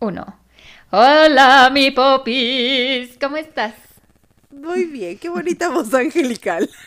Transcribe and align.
Uno. 0.00 0.40
Hola, 0.92 1.68
mi 1.70 1.90
popis. 1.90 3.18
¿Cómo 3.20 3.36
estás? 3.36 3.74
Muy 4.50 4.86
bien, 4.86 5.18
qué 5.18 5.28
bonita 5.28 5.68
voz 5.68 5.92
angelical. 5.92 6.70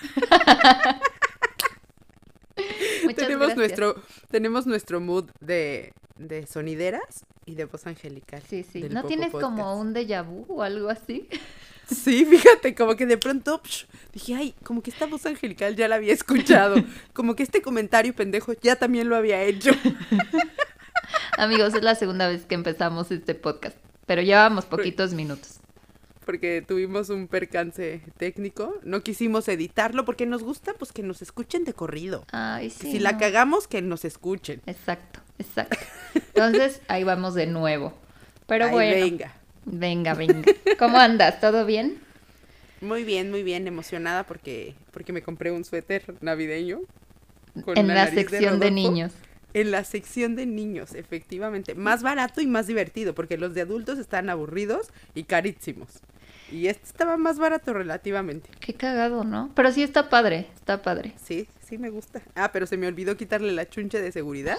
Tenemos 3.16 3.50
gracias. 3.50 3.58
nuestro 3.58 3.96
tenemos 4.32 4.66
nuestro 4.66 5.00
mood 5.00 5.26
de, 5.40 5.94
de 6.18 6.48
sonideras 6.48 7.24
y 7.46 7.54
de 7.54 7.66
voz 7.66 7.86
angelical. 7.86 8.42
Sí, 8.50 8.64
sí. 8.64 8.88
¿No 8.90 9.04
tienes 9.04 9.32
como 9.32 9.80
un 9.80 9.94
déjà 9.94 10.24
vu 10.24 10.48
o 10.50 10.64
algo 10.64 10.90
así? 10.90 11.30
Sí, 11.86 12.26
fíjate, 12.26 12.74
como 12.74 12.96
que 12.96 13.06
de 13.06 13.20
pronto 13.20 13.62
psh, 13.64 13.86
dije, 14.12 14.34
ay, 14.34 14.56
como 14.64 14.82
que 14.82 14.90
esta 14.90 15.06
voz 15.06 15.28
angelical 15.28 15.76
ya 15.76 15.88
la 15.88 15.96
había 15.96 16.14
escuchado. 16.14 16.78
Como 17.14 17.36
que 17.36 17.44
este 17.44 17.62
comentario 17.62 18.16
pendejo 18.16 18.54
ya 18.54 18.76
también 18.76 19.10
lo 19.10 19.16
había 19.16 19.44
hecho. 19.44 19.72
Amigos, 21.38 21.74
es 21.74 21.84
la 21.84 21.96
segunda 21.96 22.28
vez 22.28 22.46
que 22.46 22.56
empezamos 22.56 23.12
este 23.12 23.36
podcast, 23.36 23.78
pero 24.06 24.22
llevamos 24.22 24.66
poquitos 24.66 25.14
minutos. 25.14 25.60
Porque 26.26 26.64
tuvimos 26.66 27.10
un 27.10 27.28
percance 27.28 28.02
técnico. 28.18 28.76
No 28.84 29.02
quisimos 29.02 29.48
editarlo 29.50 30.06
porque 30.06 30.26
nos 30.26 30.42
gusta 30.42 30.74
pues 30.74 30.94
que 30.94 31.04
nos 31.04 31.22
escuchen 31.22 31.66
de 31.66 31.74
corrido. 31.74 32.26
Ay, 32.32 32.70
sí. 32.70 32.94
si 32.94 33.00
la 33.00 33.18
cagamos, 33.18 33.68
que 33.68 33.82
nos 33.82 34.06
escuchen. 34.06 34.62
Exacto, 34.66 35.20
exacto. 35.38 35.78
Entonces, 36.14 36.82
ahí 36.88 37.04
vamos 37.04 37.34
de 37.34 37.48
nuevo. 37.48 37.94
Pero 38.48 38.66
Ay, 38.66 38.72
bueno, 38.72 39.06
venga. 39.06 39.34
venga, 39.66 40.14
venga. 40.14 40.52
¿Cómo 40.80 40.98
andas? 40.98 41.42
¿Todo 41.42 41.66
bien? 41.66 42.00
Muy 42.84 43.04
bien, 43.04 43.32
muy 43.32 43.44
bien, 43.44 43.68
emocionada 43.68 44.26
porque, 44.26 44.76
porque 44.92 45.14
me 45.14 45.22
compré 45.22 45.52
un 45.52 45.64
suéter 45.64 46.04
navideño. 46.22 46.82
con 47.64 47.78
en 47.78 47.88
la 47.88 48.08
sección 48.10 48.60
de, 48.60 48.72
niños. 48.72 49.14
En 49.54 49.72
la 49.72 49.84
sección 49.84 50.36
de 50.36 50.46
niños, 50.46 50.96
efectivamente. 50.96 51.76
Más 51.76 52.02
barato 52.02 52.42
y 52.42 52.48
más 52.48 52.68
divertido, 52.68 53.14
porque 53.14 53.38
los 53.38 53.54
de 53.54 53.62
adultos 53.62 54.00
están 54.00 54.30
aburridos 54.30 54.90
y 55.14 55.24
carísimos. 55.24 56.02
Y 56.52 56.68
este 56.68 56.86
estaba 56.86 57.18
más 57.18 57.40
barato 57.40 57.74
relativamente. 57.74 58.50
Qué 58.60 58.74
cagado, 58.74 59.24
¿no? 59.24 59.52
Pero 59.56 59.72
sí 59.72 59.82
está 59.82 60.10
padre, 60.10 60.48
está 60.56 60.82
padre. 60.82 61.14
Sí, 61.24 61.48
sí 61.66 61.78
me 61.78 61.90
gusta. 61.90 62.22
Ah, 62.36 62.52
pero 62.52 62.68
se 62.68 62.78
me 62.78 62.88
olvidó 62.88 63.18
quitarle 63.18 63.52
la 63.52 63.68
chuncha 63.68 64.00
de 64.00 64.12
seguridad. 64.12 64.58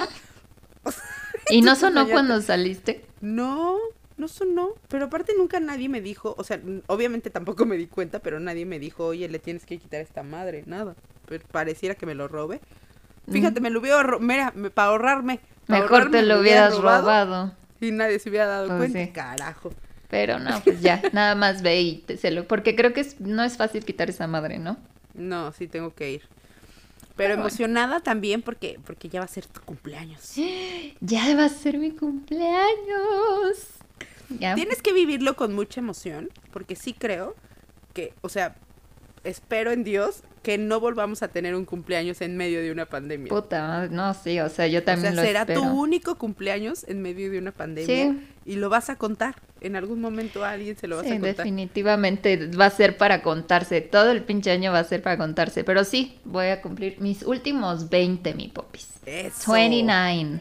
¿Y 1.50 1.62
no 1.62 1.76
sonó 1.76 2.08
cuando 2.08 2.40
saliste? 2.40 3.04
No, 3.20 3.78
no 4.16 4.28
sonó. 4.28 4.70
Pero 4.88 5.06
aparte 5.06 5.34
nunca 5.36 5.60
nadie 5.60 5.88
me 5.88 6.00
dijo, 6.00 6.34
o 6.38 6.44
sea, 6.44 6.60
obviamente 6.86 7.30
tampoco 7.30 7.66
me 7.66 7.76
di 7.76 7.86
cuenta, 7.86 8.20
pero 8.20 8.40
nadie 8.40 8.66
me 8.66 8.78
dijo, 8.78 9.06
oye, 9.06 9.28
le 9.28 9.38
tienes 9.38 9.66
que 9.66 9.78
quitar 9.78 10.00
esta 10.00 10.22
madre, 10.22 10.64
nada. 10.66 10.96
Pero 11.26 11.44
pareciera 11.50 11.94
que 11.94 12.06
me 12.06 12.14
lo 12.14 12.28
robe. 12.28 12.60
Fíjate, 13.30 13.60
me 13.60 13.70
lo 13.70 13.80
hubiera 13.80 14.18
mira, 14.18 14.52
para 14.74 14.88
ahorrarme. 14.88 15.38
pa' 15.66 15.74
Mejor 15.74 15.90
ahorrarme, 15.92 16.18
te 16.18 16.22
lo 16.26 16.40
hubiera 16.40 16.68
hubieras 16.68 16.76
robado. 16.78 17.52
Y 17.80 17.90
nadie 17.90 18.18
se 18.18 18.28
hubiera 18.30 18.46
dado 18.46 18.66
Pues 18.68 18.78
cuenta, 18.92 19.04
sí. 19.04 19.08
carajo. 19.12 19.72
Pero 20.08 20.38
no, 20.38 20.60
pues 20.62 20.80
ya, 20.80 21.02
nada 21.12 21.34
más 21.34 21.62
ve 21.62 21.80
y 21.80 21.96
te- 21.98 22.16
se 22.16 22.30
lo... 22.30 22.46
Porque 22.46 22.76
creo 22.76 22.92
que 22.92 23.00
es- 23.00 23.20
no 23.20 23.42
es 23.42 23.56
fácil 23.56 23.84
quitar 23.84 24.10
esa 24.10 24.26
madre, 24.26 24.58
¿no? 24.58 24.76
No, 25.14 25.52
sí 25.52 25.66
tengo 25.68 25.94
que 25.94 26.12
ir. 26.12 26.20
Pero 26.20 27.14
Pero 27.16 27.28
bueno. 27.34 27.42
emocionada 27.42 28.00
también 28.00 28.42
porque, 28.42 28.78
porque 28.84 29.08
ya 29.08 29.20
va 29.20 29.24
a 29.24 29.28
ser 29.28 29.46
tu 29.46 29.60
cumpleaños. 29.62 30.34
Ya 31.00 31.34
va 31.36 31.44
a 31.46 31.48
ser 31.48 31.78
mi 31.78 31.90
cumpleaños. 31.92 33.58
Ya. 34.40 34.54
Tienes 34.54 34.82
que 34.82 34.92
vivirlo 34.92 35.36
con 35.36 35.54
mucha 35.54 35.80
emoción, 35.80 36.30
porque 36.52 36.76
sí 36.76 36.92
creo 36.94 37.34
que, 37.92 38.14
o 38.22 38.28
sea, 38.28 38.56
espero 39.22 39.70
en 39.70 39.84
Dios 39.84 40.22
que 40.44 40.58
no 40.58 40.78
volvamos 40.78 41.24
a 41.24 41.28
tener 41.28 41.56
un 41.56 41.64
cumpleaños 41.64 42.20
en 42.20 42.36
medio 42.36 42.60
de 42.62 42.70
una 42.70 42.86
pandemia. 42.86 43.28
Puta, 43.30 43.88
no, 43.88 44.14
sí, 44.14 44.38
o 44.38 44.48
sea, 44.48 44.68
yo 44.68 44.78
o 44.78 44.82
también 44.84 45.14
sea, 45.14 45.22
lo 45.22 45.26
será 45.26 45.40
espero. 45.40 45.62
tu 45.62 45.66
único 45.68 46.14
cumpleaños 46.16 46.84
en 46.86 47.02
medio 47.02 47.30
de 47.32 47.38
una 47.38 47.50
pandemia 47.50 47.86
Sí. 48.12 48.20
y 48.44 48.54
lo 48.56 48.68
vas 48.68 48.90
a 48.90 48.96
contar. 48.96 49.34
En 49.60 49.74
algún 49.76 50.00
momento 50.00 50.44
a 50.44 50.50
alguien 50.50 50.76
se 50.76 50.86
lo 50.86 50.96
vas 50.96 51.06
Sí, 51.06 51.12
a 51.12 51.14
contar. 51.14 51.36
definitivamente 51.36 52.48
va 52.48 52.66
a 52.66 52.70
ser 52.70 52.96
para 52.98 53.22
contarse. 53.22 53.80
Todo 53.80 54.10
el 54.12 54.22
pinche 54.22 54.50
año 54.52 54.70
va 54.70 54.80
a 54.80 54.84
ser 54.84 55.00
para 55.02 55.16
contarse. 55.16 55.64
Pero 55.64 55.82
sí, 55.84 56.18
voy 56.24 56.46
a 56.48 56.60
cumplir 56.60 57.00
mis 57.00 57.22
últimos 57.22 57.88
20, 57.88 58.34
mi 58.34 58.48
popis. 58.48 58.88
Eso. 59.06 59.52
29. 59.52 60.40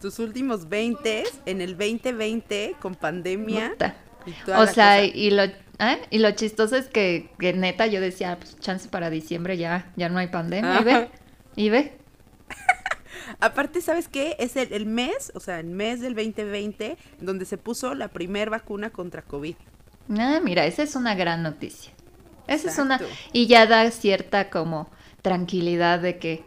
Tus 0.00 0.18
últimos 0.20 0.68
20 0.68 1.24
en 1.46 1.60
el 1.60 1.76
2020 1.76 2.76
con 2.80 2.94
pandemia. 2.94 3.70
Puta. 3.70 3.96
y 4.26 4.32
toda 4.46 4.60
O 4.60 4.66
sea, 4.66 5.04
y 5.04 5.30
lo, 5.30 5.42
¿eh? 5.78 6.00
y 6.10 6.18
lo 6.18 6.30
chistoso 6.32 6.76
es 6.76 6.86
que, 6.88 7.30
que 7.38 7.52
neta 7.52 7.86
yo 7.86 8.00
decía, 8.00 8.38
pues 8.38 8.58
chance 8.60 8.88
para 8.88 9.10
diciembre 9.10 9.56
ya, 9.56 9.92
ya 9.96 10.08
no 10.08 10.18
hay 10.18 10.28
pandemia. 10.28 10.80
Y 10.80 10.84
ve, 10.84 10.92
Ajá. 10.92 11.08
y 11.56 11.68
ve. 11.70 11.98
Aparte, 13.40 13.80
¿sabes 13.80 14.08
qué? 14.08 14.36
Es 14.38 14.56
el, 14.56 14.72
el 14.72 14.86
mes, 14.86 15.32
o 15.34 15.40
sea, 15.40 15.60
el 15.60 15.66
mes 15.66 16.00
del 16.00 16.14
2020, 16.14 16.96
donde 17.20 17.44
se 17.44 17.58
puso 17.58 17.94
la 17.94 18.08
primer 18.08 18.50
vacuna 18.50 18.90
contra 18.90 19.22
COVID. 19.22 19.56
Ah, 20.18 20.40
mira, 20.42 20.66
esa 20.66 20.82
es 20.82 20.94
una 20.96 21.14
gran 21.14 21.42
noticia. 21.42 21.92
Esa 22.46 22.68
es 22.70 22.78
una... 22.78 23.00
Y 23.32 23.46
ya 23.46 23.66
da 23.66 23.90
cierta 23.90 24.50
como 24.50 24.90
tranquilidad 25.22 26.00
de 26.00 26.18
que, 26.18 26.44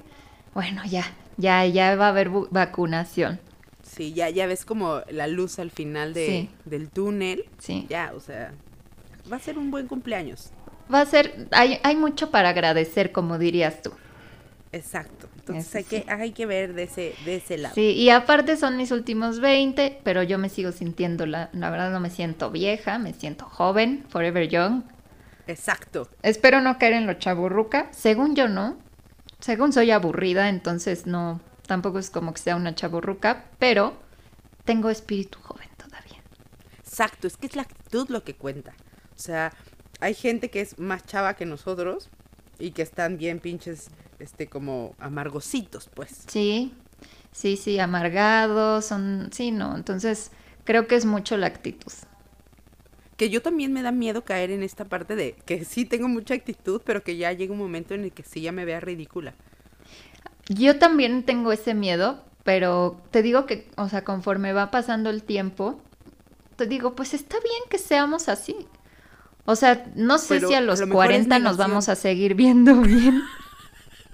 bueno, 0.53 0.83
ya, 0.85 1.05
ya, 1.37 1.65
ya 1.65 1.95
va 1.95 2.05
a 2.05 2.09
haber 2.09 2.29
vacunación. 2.29 3.39
Sí, 3.81 4.13
ya, 4.13 4.29
ya 4.29 4.45
ves 4.45 4.63
como 4.63 5.01
la 5.09 5.25
luz 5.25 5.57
al 5.57 5.71
final 5.71 6.13
de, 6.13 6.27
Sí. 6.27 6.49
del 6.65 6.89
túnel. 6.89 7.45
Sí. 7.57 7.87
Ya, 7.89 8.11
o 8.15 8.19
sea, 8.19 8.53
va 9.31 9.37
a 9.37 9.39
ser 9.39 9.57
un 9.57 9.71
buen 9.71 9.87
cumpleaños. 9.87 10.51
Va 10.93 11.01
a 11.01 11.05
ser, 11.05 11.47
hay, 11.51 11.79
hay 11.83 11.95
mucho 11.95 12.31
para 12.31 12.49
agradecer, 12.49 13.11
como 13.11 13.37
dirías 13.37 13.81
tú. 13.81 13.91
Exacto. 14.71 15.27
Entonces 15.37 15.67
Eso 15.67 15.77
hay 15.77 15.83
que, 15.85 15.99
sí. 15.99 16.05
hay 16.09 16.31
que 16.31 16.45
ver 16.45 16.73
de 16.73 16.83
ese, 16.83 17.15
de 17.25 17.35
ese 17.37 17.57
lado. 17.57 17.75
Sí, 17.75 17.91
y 17.91 18.09
aparte 18.09 18.57
son 18.57 18.77
mis 18.77 18.91
últimos 18.91 19.39
20, 19.39 20.01
pero 20.03 20.23
yo 20.23 20.37
me 20.37 20.49
sigo 20.49 20.71
sintiendo, 20.71 21.25
la, 21.25 21.49
la 21.53 21.69
verdad 21.69 21.91
no 21.91 21.99
me 21.99 22.09
siento 22.09 22.51
vieja, 22.51 22.97
me 22.99 23.13
siento 23.13 23.45
joven, 23.45 24.05
forever 24.09 24.47
young. 24.49 24.83
Exacto. 25.47 26.09
Espero 26.21 26.59
no 26.61 26.77
caer 26.77 26.93
en 26.93 27.07
lo 27.07 27.13
chaburruca. 27.13 27.87
Según 27.91 28.35
yo 28.35 28.49
no. 28.49 28.77
Según 29.39 29.71
soy 29.71 29.91
aburrida, 29.91 30.49
entonces 30.49 31.05
no, 31.05 31.39
tampoco 31.65 31.99
es 31.99 32.09
como 32.09 32.33
que 32.33 32.41
sea 32.41 32.55
una 32.55 32.75
chaburruca, 32.75 33.45
pero 33.59 33.93
tengo 34.65 34.89
espíritu 34.89 35.39
joven 35.39 35.69
todavía. 35.77 36.21
Exacto. 36.79 37.27
Es 37.27 37.37
que 37.37 37.47
es 37.47 37.55
la 37.55 37.61
actitud 37.61 38.09
lo 38.09 38.23
que 38.23 38.33
cuenta. 38.35 38.73
O 39.17 39.19
sea, 39.19 39.51
hay 39.99 40.13
gente 40.13 40.49
que 40.49 40.61
es 40.61 40.77
más 40.77 41.05
chava 41.05 41.33
que 41.33 41.45
nosotros 41.45 42.09
y 42.59 42.71
que 42.71 42.83
están 42.83 43.17
bien 43.17 43.39
pinches, 43.39 43.89
este, 44.19 44.47
como 44.47 44.95
amargositos, 44.99 45.89
pues. 45.93 46.23
Sí, 46.27 46.73
sí, 47.31 47.57
sí, 47.57 47.79
amargados, 47.79 48.85
son, 48.85 49.29
sí, 49.31 49.51
no, 49.51 49.75
entonces 49.75 50.31
creo 50.63 50.87
que 50.87 50.95
es 50.95 51.05
mucho 51.05 51.35
la 51.35 51.47
actitud. 51.47 51.91
Que 53.15 53.31
yo 53.31 53.41
también 53.41 53.73
me 53.73 53.81
da 53.81 53.91
miedo 53.91 54.23
caer 54.23 54.51
en 54.51 54.61
esta 54.61 54.85
parte 54.85 55.15
de 55.15 55.33
que 55.45 55.65
sí 55.65 55.85
tengo 55.85 56.07
mucha 56.07 56.35
actitud, 56.35 56.81
pero 56.85 57.03
que 57.03 57.17
ya 57.17 57.31
llega 57.31 57.53
un 57.53 57.59
momento 57.59 57.95
en 57.95 58.03
el 58.03 58.11
que 58.11 58.21
sí 58.21 58.41
ya 58.41 58.51
me 58.51 58.65
vea 58.65 58.79
ridícula. 58.79 59.33
Yo 60.47 60.77
también 60.77 61.23
tengo 61.23 61.51
ese 61.51 61.73
miedo, 61.73 62.23
pero 62.43 63.01
te 63.09 63.23
digo 63.23 63.47
que, 63.47 63.67
o 63.75 63.89
sea, 63.89 64.03
conforme 64.03 64.53
va 64.53 64.69
pasando 64.69 65.09
el 65.09 65.23
tiempo, 65.23 65.81
te 66.57 66.67
digo, 66.67 66.95
pues 66.95 67.13
está 67.13 67.37
bien 67.39 67.61
que 67.69 67.77
seamos 67.79 68.29
así. 68.29 68.55
O 69.47 69.55
sea, 69.55 69.85
no 69.95 70.19
sé 70.19 70.27
Pero 70.35 70.47
si 70.47 70.53
a 70.53 70.57
a 70.57 70.61
los 70.61 70.79
es 70.81 70.89
40 70.89 71.39
nos 71.39 71.57
vamos 71.57 71.89
a 71.89 71.95
seguir 71.95 72.35
viendo 72.35 72.75
bien. 72.81 73.23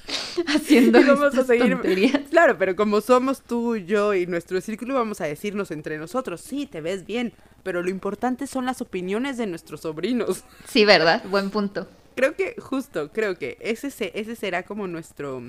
Haciendo 0.47 0.99
Y 1.01 1.03
vamos 1.03 1.35
a 1.37 1.41
estas 1.41 1.47
seguir. 1.47 1.69
tonterías. 1.75 2.21
Claro, 2.29 2.57
pero 2.57 2.75
como 2.75 3.01
somos 3.01 3.41
tú, 3.43 3.77
yo 3.77 4.13
y 4.13 4.25
nuestro 4.27 4.59
círculo, 4.61 4.95
vamos 4.95 5.21
a 5.21 5.25
decirnos 5.25 5.71
entre 5.71 5.97
nosotros, 5.97 6.41
sí, 6.41 6.65
te 6.67 6.81
ves 6.81 7.05
bien, 7.05 7.33
pero 7.63 7.81
lo 7.83 7.89
importante 7.89 8.47
son 8.47 8.65
las 8.65 8.81
opiniones 8.81 9.37
de 9.37 9.47
nuestros 9.47 9.81
sobrinos. 9.81 10.43
Sí, 10.67 10.85
¿verdad? 10.85 11.23
Buen 11.25 11.49
punto. 11.51 11.87
Creo 12.15 12.35
que, 12.35 12.55
justo, 12.59 13.11
creo 13.11 13.37
que 13.37 13.57
ese, 13.59 13.89
se- 13.91 14.11
ese 14.19 14.35
será 14.35 14.63
como 14.63 14.87
nuestro, 14.87 15.41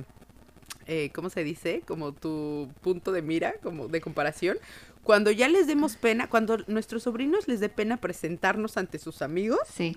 eh, 0.87 1.11
¿cómo 1.15 1.31
se 1.31 1.45
dice? 1.45 1.83
Como 1.87 2.13
tu 2.13 2.71
punto 2.83 3.13
de 3.13 3.23
mira, 3.23 3.55
como 3.63 3.89
de 3.89 4.01
comparación. 4.01 4.59
Cuando 5.05 5.31
ya 5.31 5.49
les 5.49 5.67
demos 5.67 5.97
pena, 5.97 6.29
cuando 6.29 6.59
nuestros 6.67 7.03
sobrinos 7.05 7.47
les 7.47 7.61
dé 7.61 7.69
pena 7.69 7.99
presentarnos 7.99 8.77
ante 8.77 8.99
sus 8.99 9.23
amigos, 9.23 9.61
Sí. 9.69 9.97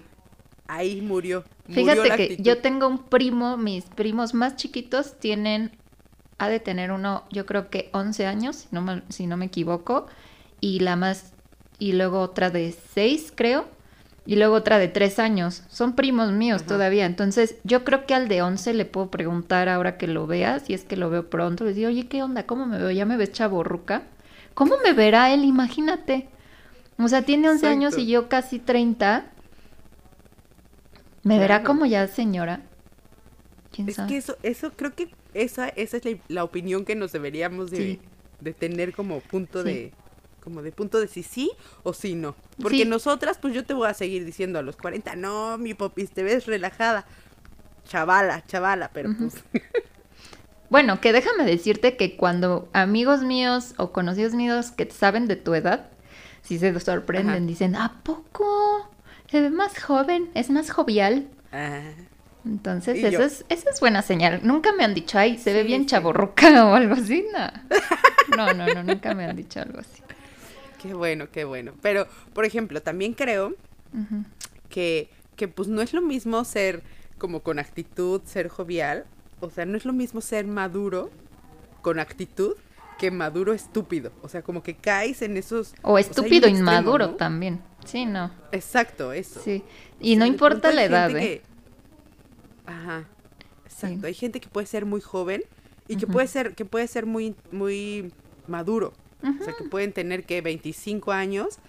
ahí 0.68 1.02
murió. 1.02 1.44
murió 1.68 1.86
la 1.86 1.92
Fíjate 2.04 2.18
que 2.18 2.24
actitud. 2.24 2.44
yo 2.44 2.62
tengo 2.62 2.88
un 2.88 3.06
primo, 3.06 3.58
mis 3.58 3.86
primos 3.86 4.34
más 4.34 4.56
chiquitos 4.58 5.18
tienen, 5.20 5.72
ha 6.40 6.50
de 6.50 6.60
tener 6.60 6.92
uno, 6.92 7.24
yo 7.32 7.46
creo 7.46 7.70
que 7.70 7.90
11 7.94 8.26
años, 8.26 8.56
si 8.58 8.68
no 8.72 8.82
me, 8.82 9.02
si 9.10 9.28
no 9.28 9.38
me 9.38 9.46
equivoco, 9.46 10.08
y 10.60 10.80
la 10.80 10.96
más, 10.96 11.32
y 11.80 11.94
luego 11.94 12.20
otra 12.20 12.50
de 12.50 12.76
6, 12.94 13.32
creo, 13.34 13.66
y 14.26 14.36
luego 14.36 14.56
otra 14.56 14.78
de 14.78 14.90
3 14.90 15.20
años. 15.20 15.64
Son 15.70 15.96
primos 15.96 16.34
míos 16.34 16.62
Ajá. 16.64 16.68
todavía, 16.68 17.06
entonces 17.06 17.56
yo 17.64 17.86
creo 17.86 18.06
que 18.06 18.14
al 18.14 18.28
de 18.28 18.42
11 18.42 18.74
le 18.74 18.84
puedo 18.84 19.10
preguntar 19.10 19.70
ahora 19.70 19.98
que 19.98 20.08
lo 20.08 20.28
vea, 20.28 20.60
si 20.60 20.74
es 20.74 20.84
que 20.84 20.98
lo 20.98 21.10
veo 21.10 21.30
pronto, 21.30 21.64
le 21.64 21.74
digo, 21.74 21.88
oye, 21.88 22.08
¿qué 22.08 22.22
onda? 22.24 22.46
¿Cómo 22.46 22.66
me 22.66 22.78
veo? 22.78 22.92
¿Ya 22.92 23.06
me 23.06 23.16
ves 23.16 23.32
chaborruca? 23.32 24.04
¿Cómo 24.58 24.74
me 24.84 24.94
verá 24.94 25.32
él? 25.32 25.46
Imagínate. 25.46 26.30
O 26.98 27.08
sea, 27.08 27.22
tiene 27.22 27.48
11 27.48 27.68
años 27.68 27.96
y 27.96 28.08
yo 28.08 28.28
casi 28.28 28.58
30. 28.58 29.32
¿Me 31.22 31.38
verá 31.38 31.62
como 31.62 31.86
ya 31.86 32.08
señora? 32.08 32.62
¿Quién 33.72 33.88
Es 33.88 33.98
sabe? 33.98 34.10
que 34.10 34.18
eso, 34.18 34.36
eso 34.42 34.72
creo 34.76 34.96
que 34.96 35.10
esa, 35.36 35.70
esa 35.70 35.98
es 35.98 36.06
la, 36.06 36.18
la 36.28 36.44
opinión 36.44 36.86
que 36.86 36.96
nos 36.96 37.12
deberíamos 37.12 37.70
de, 37.70 37.78
Sí. 37.78 38.00
de 38.40 38.54
tener 38.54 38.94
como 38.96 39.20
punto 39.20 39.62
Sí. 39.62 39.70
de 39.70 39.94
como 40.44 40.64
de 40.64 40.72
punto 40.72 41.00
de 41.00 41.08
si 41.08 41.22
sí 41.22 41.52
o 41.84 41.94
si 41.94 42.16
no. 42.16 42.34
Porque 42.60 42.78
Sí. 42.84 42.86
nosotras, 42.86 43.38
pues 43.38 43.54
yo 43.54 43.64
te 43.64 43.76
voy 43.76 43.88
a 43.90 43.94
seguir 43.94 44.26
diciendo 44.26 44.58
a 44.58 44.64
los 44.64 44.76
40, 44.78 45.16
no, 45.18 45.58
mi 45.60 45.76
popis, 45.76 46.10
te 46.10 46.24
ves 46.24 46.48
relajada. 46.48 47.06
Chavala, 47.86 48.44
chavala, 48.48 48.90
pero 48.92 49.12
pues... 49.20 49.36
Bueno, 50.70 51.00
que 51.00 51.14
déjame 51.14 51.46
decirte 51.46 51.96
que 51.96 52.18
cuando 52.18 52.70
amigos 52.74 53.22
míos 53.24 53.74
o 53.78 53.92
conocidos 53.92 54.34
míos 54.34 54.72
que 54.72 54.90
saben 54.92 55.28
de 55.28 55.36
tu 55.38 55.54
edad, 55.54 55.90
si 56.42 56.60
se 56.60 56.78
sorprenden, 56.80 57.36
Ajá. 57.36 57.46
dicen, 57.46 57.76
¿a 57.76 58.02
poco? 58.04 58.90
Se 59.30 59.42
ve 59.42 59.50
más 59.50 59.82
joven, 59.82 60.30
es 60.34 60.50
más 60.50 60.70
jovial. 60.72 61.28
ah, 61.52 61.82
Entonces, 62.46 63.00
yo. 63.12 63.22
es, 63.22 63.46
esa 63.50 63.70
es 63.70 63.80
buena 63.80 64.02
señal. 64.02 64.40
Nunca 64.44 64.72
me 64.74 64.84
han 64.84 64.94
dicho, 64.94 65.18
ay, 65.18 65.38
se 65.38 65.54
ve 65.54 65.64
bien 65.64 65.82
sí. 65.82 65.88
chaborruca 65.88 66.66
o 66.66 66.76
algo 66.76 66.94
así, 66.96 67.26
no. 67.34 67.52
No, 68.38 68.54
no, 68.54 68.68
no, 68.74 68.84
nunca 68.84 69.14
me 69.14 69.26
han 69.26 69.36
dicho 69.36 69.62
algo 69.62 69.80
así. 69.80 70.02
qué 70.82 70.94
bueno, 70.94 71.30
qué 71.32 71.44
bueno. 71.46 71.74
Pero, 71.82 72.08
por 72.34 72.46
ejemplo, 72.46 72.82
también 72.82 73.14
creo 73.14 73.56
que, 74.70 75.10
que 75.36 75.48
pues 75.48 75.68
no 75.68 75.82
es 75.82 75.94
lo 75.94 76.02
mismo 76.02 76.44
ser 76.44 76.84
como 77.18 77.42
con 77.42 77.60
actitud, 77.60 78.22
ser 78.26 78.48
jovial. 78.50 79.06
O 79.40 79.50
sea, 79.50 79.66
no 79.66 79.78
es 79.78 79.86
lo 79.86 79.94
mismo 79.94 80.22
ser 80.22 80.46
maduro 80.48 81.10
con 81.82 82.00
actitud 82.00 82.56
que 82.98 83.12
maduro 83.12 83.54
estúpido. 83.54 84.12
O 84.24 84.28
sea, 84.30 84.42
como 84.42 84.64
que 84.64 84.76
caes 84.76 85.22
en 85.22 85.38
esos... 85.38 85.76
O 85.84 86.00
estúpido 86.00 86.48
extremo, 86.48 86.58
inmaduro 86.72 87.08
¿no? 87.08 87.16
también. 87.16 87.62
Sí, 87.86 88.06
no. 88.06 88.32
Exacto, 88.52 89.14
eso. 89.14 89.40
Sí. 89.44 89.64
O 89.64 89.96
Y 90.00 90.16
no 90.16 90.26
sea, 90.26 90.28
importa 90.34 90.72
la 90.72 90.84
edad, 90.84 91.12
¿eh? 91.16 91.20
que- 91.20 91.42
Ajá. 92.66 93.06
Exacto. 93.66 94.00
Sí. 94.02 94.06
Hay 94.08 94.14
gente 94.14 94.40
que 94.40 94.50
puede 94.50 94.66
ser 94.68 94.86
muy 94.86 95.02
joven 95.02 95.44
y 95.88 95.96
que 95.98 96.08
puede 96.08 96.28
ser, 96.28 96.56
que 96.56 96.66
puede 96.66 96.88
ser 96.88 97.06
muy, 97.06 97.36
muy 97.52 98.12
maduro. 98.48 98.94
O 99.24 99.44
sea, 99.44 99.54
que 99.54 99.64
pueden 99.64 99.94
tener 99.94 100.26
que 100.26 100.42
25 100.42 101.12
años 101.12 101.60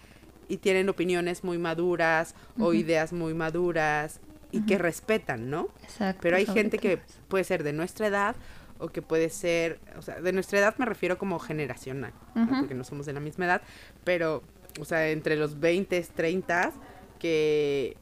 y 0.49 0.59
tienen 0.59 0.88
opiniones 0.88 1.44
muy 1.44 1.59
maduras 1.59 2.35
o 2.59 2.73
ideas 2.73 3.12
muy 3.12 3.35
maduras 3.35 4.20
y 4.50 4.62
que 4.62 4.78
respetan, 4.78 5.50
¿no? 5.50 5.68
Exacto. 5.82 6.20
Pero 6.22 6.36
hay 6.36 6.46
gente 6.46 6.78
que 6.78 7.00
puede 7.28 7.44
ser 7.44 7.62
de 7.62 7.72
nuestra 7.72 8.06
edad 8.06 8.36
o 8.78 8.88
que 8.88 9.02
puede 9.02 9.28
ser, 9.28 9.80
o 9.98 10.02
sea, 10.02 10.20
de 10.20 10.32
nuestra 10.32 10.58
edad 10.58 10.74
me 10.78 10.86
refiero 10.86 11.18
como 11.18 11.38
generacional, 11.38 12.12
porque 12.60 12.74
no 12.74 12.84
somos 12.84 13.06
de 13.06 13.12
la 13.12 13.20
misma 13.20 13.46
edad, 13.46 13.62
pero, 14.04 14.42
o 14.80 14.84
sea, 14.84 15.08
entre 15.10 15.36
los 15.36 15.58
20, 15.60 16.00
30, 16.14 16.72
que, 17.18 17.96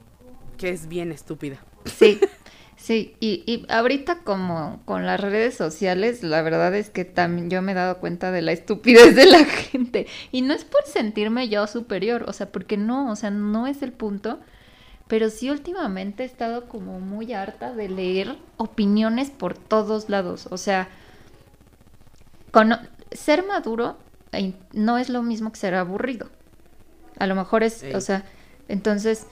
que 0.59 0.71
es 0.71 0.87
bien 0.89 1.13
estúpida. 1.13 1.65
Sí, 1.87 2.21
sí, 2.77 3.17
y, 3.21 3.43
y 3.47 3.67
ahorita 3.71 4.19
como 4.19 4.81
con 4.85 5.07
las 5.07 5.21
redes 5.21 5.55
sociales, 5.55 6.23
la 6.23 6.43
verdad 6.43 6.75
es 6.75 6.91
que 6.91 7.05
también 7.05 7.49
yo 7.49 7.63
me 7.63 7.73
he 7.73 7.75
dado 7.75 7.99
cuenta 7.99 8.31
de 8.31 8.43
la 8.43 8.53
estupidez 8.53 9.17
de 9.17 9.27
la 9.27 9.45
gente. 9.45 10.07
Y 10.31 10.43
no 10.43 10.53
es 10.53 10.65
por 10.65 10.85
sentirme 10.85 11.49
yo 11.49 11.67
superior, 11.67 12.27
o 12.29 12.33
sea, 12.35 12.53
porque 12.53 12.77
no, 12.77 13.11
o 13.11 13.17
sea, 13.17 13.31
no 13.31 13.67
es 13.67 13.83
el 13.83 13.93
punto. 13.93 14.41
Pero 15.09 15.31
sí 15.31 15.51
últimamente 15.51 16.23
he 16.25 16.27
estado 16.27 16.69
como 16.69 16.99
muy 17.01 17.33
harta 17.33 17.73
de 17.73 17.89
leer 17.89 18.37
opiniones 18.57 19.31
por 19.31 19.57
todos 19.57 20.09
lados. 20.09 20.49
O 20.51 20.59
sea, 20.59 20.89
cono- 22.51 22.79
ser 23.13 23.45
maduro 23.47 23.97
eh, 24.33 24.55
no 24.73 24.99
es 24.99 25.09
lo 25.09 25.23
mismo 25.23 25.53
que 25.53 25.59
ser 25.59 25.75
aburrido. 25.75 26.29
A 27.19 27.27
lo 27.27 27.35
mejor 27.35 27.63
es, 27.63 27.85
o 27.95 28.01
sea, 28.01 28.25
entonces, 28.69 29.27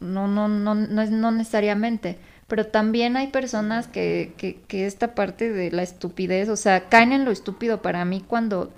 no, 0.00 0.28
no, 0.28 0.48
no, 0.48 0.74
no 0.74 1.02
es 1.02 1.10
no 1.10 1.30
necesariamente. 1.30 2.18
Pero 2.48 2.66
también 2.66 3.16
hay 3.16 3.28
personas 3.28 3.88
que, 3.88 4.34
que, 4.36 4.60
que 4.68 4.86
esta 4.86 5.14
parte 5.14 5.50
de 5.50 5.70
la 5.70 5.82
estupidez, 5.82 6.48
o 6.50 6.56
sea, 6.56 6.88
caen 6.88 7.12
en 7.12 7.24
lo 7.24 7.30
estúpido 7.30 7.80
para 7.80 8.04
mí 8.04 8.22
cuando 8.26 8.70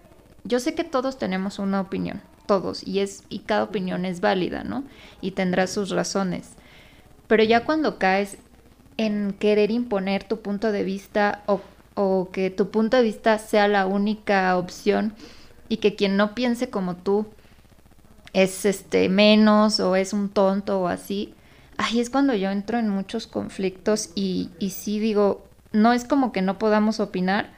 yo 0.44 0.60
sé 0.60 0.74
que 0.74 0.84
todos 0.84 1.18
tenemos 1.18 1.58
una 1.58 1.80
opinión, 1.80 2.20
todos, 2.46 2.86
y 2.86 3.00
es, 3.00 3.24
y 3.28 3.40
cada 3.40 3.64
opinión 3.64 4.04
es 4.04 4.20
válida, 4.20 4.64
¿no? 4.64 4.84
Y 5.20 5.32
tendrá 5.32 5.66
sus 5.66 5.90
razones. 5.90 6.52
Pero 7.26 7.42
ya 7.42 7.64
cuando 7.64 7.98
caes 7.98 8.38
en 8.96 9.34
querer 9.38 9.70
imponer 9.70 10.24
tu 10.24 10.40
punto 10.40 10.72
de 10.72 10.84
vista 10.84 11.42
o, 11.46 11.60
que 12.32 12.50
tu 12.50 12.70
punto 12.70 12.96
de 12.96 13.04
vista 13.04 13.38
sea 13.38 13.68
la 13.68 13.86
única 13.86 14.56
opción 14.56 15.14
y 15.68 15.76
que 15.78 15.94
quien 15.94 16.16
no 16.16 16.34
piense 16.34 16.68
como 16.68 16.96
tú 16.96 17.26
es 18.32 18.64
este 18.64 19.08
menos 19.08 19.78
o 19.78 19.94
es 19.94 20.12
un 20.12 20.28
tonto 20.28 20.80
o 20.80 20.88
así, 20.88 21.34
ahí 21.76 22.00
es 22.00 22.10
cuando 22.10 22.34
yo 22.34 22.50
entro 22.50 22.78
en 22.78 22.88
muchos 22.88 23.28
conflictos 23.28 24.10
y, 24.16 24.50
y 24.58 24.70
sí 24.70 24.98
digo, 24.98 25.44
no 25.72 25.92
es 25.92 26.04
como 26.04 26.32
que 26.32 26.42
no 26.42 26.58
podamos 26.58 26.98
opinar, 26.98 27.53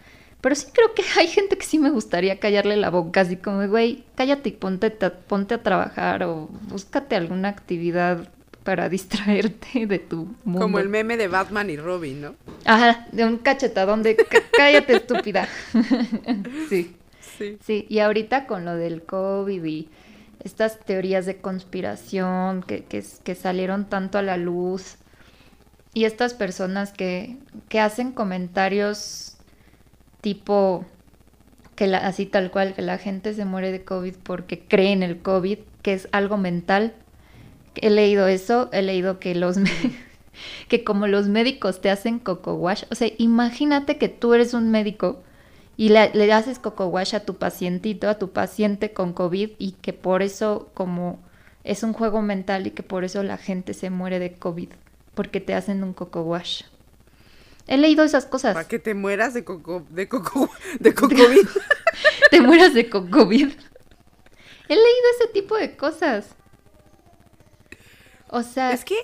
pero 0.47 0.55
sí 0.55 0.69
creo 0.73 0.95
que 0.95 1.03
hay 1.19 1.27
gente 1.27 1.59
que 1.59 1.67
sí 1.67 1.77
me 1.77 1.91
gustaría 1.91 2.39
callarle 2.39 2.77
la 2.77 2.89
boca, 2.89 3.23
así 3.23 3.37
como, 3.37 3.67
güey, 3.67 4.05
cállate 4.15 4.51
y 4.51 4.53
ponte, 4.53 4.93
ponte 4.93 5.55
a 5.55 5.63
trabajar 5.65 6.23
o 6.23 6.47
búscate 6.69 7.17
alguna 7.17 7.49
actividad 7.49 8.29
para 8.63 8.89
distraerte 8.97 9.87
de 9.87 9.99
tu 9.99 10.37
mundo. 10.45 10.61
Como 10.61 10.79
el 10.79 10.89
meme 10.89 11.17
de 11.17 11.27
Batman 11.27 11.69
y 11.69 11.77
Robin, 11.77 12.21
¿no? 12.21 12.35
Ajá, 12.65 13.09
de 13.11 13.25
un 13.25 13.39
cachetadón 13.39 14.05
de 14.05 14.17
"Cá- 14.17 14.41
cállate 14.57 14.95
estúpida. 14.99 15.49
sí. 16.69 16.95
Sí. 17.37 17.59
Sí, 17.67 17.87
y 17.89 17.99
ahorita 17.99 18.47
con 18.47 18.65
lo 18.65 18.77
del 18.77 19.03
COVID 19.03 19.65
y 19.65 19.89
estas 20.45 20.79
teorías 20.79 21.27
de 21.27 21.39
conspiración 21.39 22.63
que, 22.63 22.85
que, 22.85 23.03
que 23.25 23.35
salieron 23.35 23.89
tanto 23.89 24.17
a 24.19 24.23
la 24.23 24.37
luz 24.37 24.95
y 25.93 26.05
estas 26.05 26.35
personas 26.35 26.93
que, 26.93 27.37
que 27.69 27.81
hacen 27.81 28.13
comentarios 28.13 29.36
tipo 30.27 30.85
que 31.77 31.87
la, 31.87 31.99
así 31.99 32.27
tal 32.27 32.51
cual, 32.51 32.75
que 32.75 32.83
la 32.83 32.99
gente 32.99 33.33
se 33.33 33.45
muere 33.45 33.71
de 33.71 33.85
COVID 33.85 34.17
porque 34.25 34.59
cree 34.59 34.91
en 34.91 35.05
el 35.05 35.23
COVID, 35.23 35.59
que 35.83 35.93
es 35.93 36.09
algo 36.11 36.37
mental. 36.37 36.95
He 37.77 37.91
leído 37.91 38.27
eso, 38.27 38.69
he 38.73 38.83
leído 38.83 39.21
que 39.21 39.37
los 39.37 39.57
que 40.69 40.83
como 40.83 41.07
los 41.07 41.29
médicos 41.29 41.81
te 41.81 41.91
hacen 41.91 42.19
coco 42.19 42.55
wash, 42.55 42.83
o 42.91 42.97
sea, 42.97 43.09
imagínate 43.19 43.99
que 43.99 44.09
tú 44.09 44.35
eres 44.35 44.53
un 44.53 44.69
médico 44.73 45.23
y 45.77 45.91
le, 45.91 46.11
le 46.13 46.33
haces 46.33 46.59
coco 46.59 46.89
wash 46.89 47.15
a 47.15 47.21
tu 47.21 47.37
pacientito, 47.37 48.09
a 48.09 48.19
tu 48.19 48.33
paciente 48.33 48.93
con 48.93 49.13
COVID 49.13 49.51
y 49.59 49.73
que 49.81 49.93
por 49.93 50.23
eso 50.23 50.71
como 50.75 51.21
es 51.63 51.85
un 51.85 51.93
juego 51.93 52.21
mental 52.21 52.67
y 52.67 52.73
que 52.73 52.83
por 52.83 53.05
eso 53.05 53.23
la 53.23 53.37
gente 53.37 53.75
se 53.75 53.91
muere 53.91 54.19
de 54.19 54.33
COVID, 54.33 54.71
porque 55.15 55.41
te 55.41 55.55
hacen 55.55 55.85
un 55.85 55.93
coco 55.93 56.23
wash. 56.23 56.63
He 57.69 57.77
leído 57.79 58.05
esas 58.05 58.27
cosas. 58.27 58.55
Para 58.55 58.69
que 58.69 58.79
te 58.79 58.95
mueras 58.95 59.35
de 59.35 59.45
coco, 59.45 59.85
de 59.91 60.09
coco, 60.09 60.51
de 60.81 60.95
cocovid. 60.95 61.47
te 62.31 62.41
mueras 62.41 62.75
de 62.75 62.89
con 62.89 63.11
COVID. 63.11 63.51
He 64.69 64.75
leído 64.75 65.07
ese 65.19 65.29
tipo 65.33 65.57
de 65.57 65.77
cosas. 65.77 66.37
O 68.29 68.43
sea, 68.43 68.73
Es 68.73 68.85
que, 68.85 68.97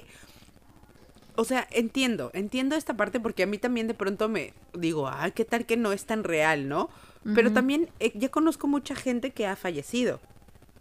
o 1.36 1.44
sea, 1.44 1.66
entiendo, 1.70 2.30
entiendo 2.34 2.76
esta 2.76 2.94
parte 2.96 3.18
porque 3.20 3.42
a 3.44 3.46
mí 3.46 3.58
también 3.58 3.88
de 3.88 3.94
pronto 3.94 4.28
me 4.28 4.52
digo, 4.74 5.08
ah, 5.08 5.30
¿qué 5.30 5.44
tal 5.44 5.64
que 5.66 5.76
no 5.76 5.92
es 5.92 6.04
tan 6.04 6.24
real, 6.24 6.68
no? 6.68 6.90
Pero 7.34 7.48
Ujú. 7.48 7.54
también 7.54 7.90
eh, 8.00 8.12
ya 8.14 8.28
conozco 8.30 8.66
mucha 8.66 8.94
gente 8.94 9.30
que 9.30 9.46
ha 9.46 9.56
fallecido. 9.56 10.20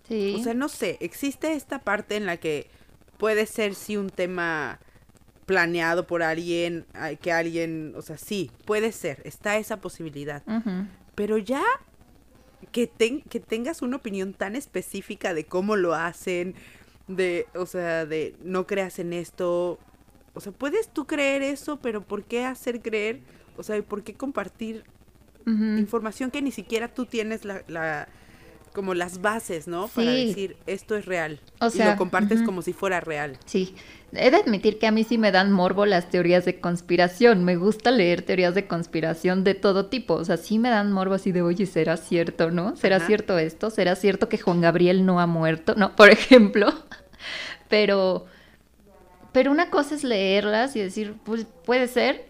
sí. 0.07 0.33
O 0.33 0.39
sea, 0.39 0.53
no 0.53 0.69
sé, 0.69 0.97
existe 1.01 1.53
esta 1.53 1.79
parte 1.79 2.15
en 2.15 2.25
la 2.25 2.37
que 2.37 2.69
puede 3.17 3.45
ser 3.45 3.75
sí 3.75 3.97
un 3.97 4.09
tema 4.09 4.79
planeado 5.51 6.07
por 6.07 6.23
alguien, 6.23 6.85
que 7.21 7.31
alguien, 7.33 7.93
o 7.97 8.01
sea, 8.01 8.17
sí, 8.17 8.49
puede 8.65 8.91
ser, 8.93 9.21
está 9.25 9.57
esa 9.57 9.81
posibilidad. 9.81 10.43
Pero 11.13 11.37
ya 11.37 11.63
que, 12.71 12.87
ten- 12.87 13.21
que 13.23 13.39
tengas 13.41 13.81
una 13.81 13.97
opinión 13.97 14.33
tan 14.33 14.55
específica 14.55 15.33
de 15.33 15.43
cómo 15.43 15.75
lo 15.75 15.93
hacen, 15.93 16.55
de, 17.07 17.47
o 17.53 17.65
sea, 17.65 18.05
de 18.05 18.33
no 18.43 18.65
creas 18.65 18.97
en 18.99 19.11
esto. 19.11 19.77
O 20.33 20.39
sea, 20.39 20.53
puedes 20.53 20.87
tú 20.87 21.05
creer 21.05 21.41
eso, 21.41 21.79
pero 21.81 22.01
¿por 22.01 22.23
qué 22.23 22.45
hacer 22.45 22.81
creer? 22.81 23.19
O 23.57 23.63
sea, 23.63 23.75
¿y 23.77 23.81
¿por 23.81 24.03
qué 24.03 24.13
compartir 24.13 24.83
información 25.79 26.31
que 26.31 26.41
ni 26.41 26.51
siquiera 26.51 26.87
tú 26.87 27.05
tienes 27.05 27.43
la, 27.43 27.63
la- 27.67 28.07
como 28.73 28.93
las 28.93 29.21
bases, 29.21 29.67
¿no? 29.67 29.87
Para 29.87 30.11
decir 30.11 30.55
esto 30.65 30.95
es 30.95 31.05
real. 31.05 31.39
O 31.59 31.67
y 31.73 31.77
lo 31.77 31.95
compartes 31.97 32.41
como 32.41 32.61
si 32.61 32.73
fuera 32.73 32.99
real. 33.01 33.37
Sí, 33.45 33.75
he 34.13 34.31
de 34.31 34.37
admitir 34.37 34.79
que 34.79 34.87
a 34.87 34.91
mí 34.91 35.03
sí 35.03 35.17
me 35.17 35.31
dan 35.31 35.51
morbo 35.51 35.85
las 35.85 36.09
teorías 36.09 36.45
de 36.45 36.59
conspiración. 36.59 37.43
Me 37.43 37.55
gusta 37.55 37.91
leer 37.91 38.21
teorías 38.21 38.55
de 38.55 38.67
conspiración 38.67 39.43
de 39.43 39.55
todo 39.55 39.87
tipo. 39.87 40.15
O 40.15 40.25
sea, 40.25 40.37
sí 40.37 40.59
me 40.59 40.69
dan 40.69 40.91
morbo 40.91 41.15
así 41.15 41.31
de, 41.31 41.41
oye, 41.41 41.65
¿será 41.65 41.97
cierto, 41.97 42.51
no? 42.51 42.75
¿Será 42.75 42.97
Ajá. 42.97 43.07
cierto 43.07 43.37
esto? 43.37 43.69
¿Será 43.69 43.95
cierto 43.95 44.29
que 44.29 44.37
Juan 44.37 44.61
Gabriel 44.61 45.05
no 45.05 45.19
ha 45.19 45.27
muerto? 45.27 45.75
No, 45.75 45.95
por 45.95 46.09
ejemplo. 46.11 46.73
Pero, 47.67 48.25
pero 49.31 49.51
una 49.51 49.69
cosa 49.69 49.95
es 49.95 50.03
leerlas 50.03 50.75
y 50.75 50.81
decir, 50.81 51.15
pues 51.23 51.45
puede 51.65 51.87
ser. 51.87 52.29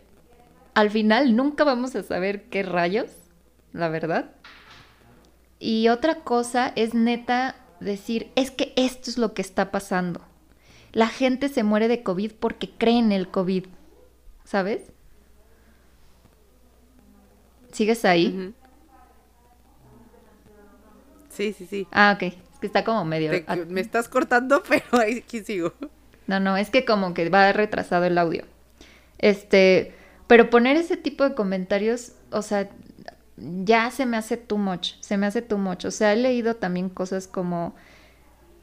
Al 0.74 0.90
final 0.90 1.36
nunca 1.36 1.64
vamos 1.64 1.96
a 1.96 2.04
saber 2.04 2.44
qué 2.44 2.64
rayos, 2.64 3.12
la 3.74 3.90
verdad. 3.90 4.32
Y 5.64 5.90
otra 5.90 6.16
cosa 6.16 6.74
es 6.76 6.96
neta 6.96 7.56
decir, 7.80 8.32
es 8.36 8.50
que 8.50 8.74
esto 8.76 9.12
es 9.12 9.20
lo 9.20 9.36
que 9.36 9.44
está 9.44 9.70
pasando. 9.70 10.22
La 10.92 11.08
gente 11.08 11.50
se 11.50 11.62
muere 11.62 11.88
de 11.88 12.02
COVID 12.02 12.32
porque 12.34 12.72
cree 12.72 12.98
en 12.98 13.12
el 13.12 13.30
COVID. 13.30 13.66
¿Sabes? 14.44 14.82
¿Sigues 17.72 18.04
ahí? 18.06 18.54
Sí, 21.30 21.54
sí, 21.54 21.68
sí. 21.70 21.88
Ah, 21.92 22.14
ok. 22.16 22.24
Es 22.24 22.60
que 22.60 22.68
está 22.68 22.84
como 22.84 23.06
medio... 23.06 23.30
Te- 23.32 23.66
me 23.68 23.82
estás 23.82 24.10
cortando, 24.10 24.64
pero 24.68 24.84
aquí 25.00 25.42
sigo. 25.44 25.74
No, 26.28 26.40
no, 26.40 26.58
es 26.58 26.72
que 26.72 26.86
como 26.86 27.14
que 27.14 27.30
va 27.30 27.52
retrasado 27.54 28.06
el 28.06 28.18
audio. 28.18 28.46
Este, 29.20 29.94
pero 30.28 30.50
poner 30.50 30.76
ese 30.76 30.98
tipo 30.98 31.24
de 31.24 31.36
comentarios, 31.36 32.14
o 32.32 32.42
sea, 32.42 32.70
ya 33.64 33.92
se 33.92 34.06
me 34.06 34.18
hace 34.18 34.38
too 34.38 34.58
much, 34.58 34.94
se 35.00 35.18
me 35.18 35.26
hace 35.28 35.42
too 35.42 35.58
much. 35.58 35.86
O 35.86 35.92
sea, 35.92 36.14
he 36.14 36.16
leído 36.16 36.56
también 36.56 36.90
cosas 36.90 37.28
como, 37.28 37.76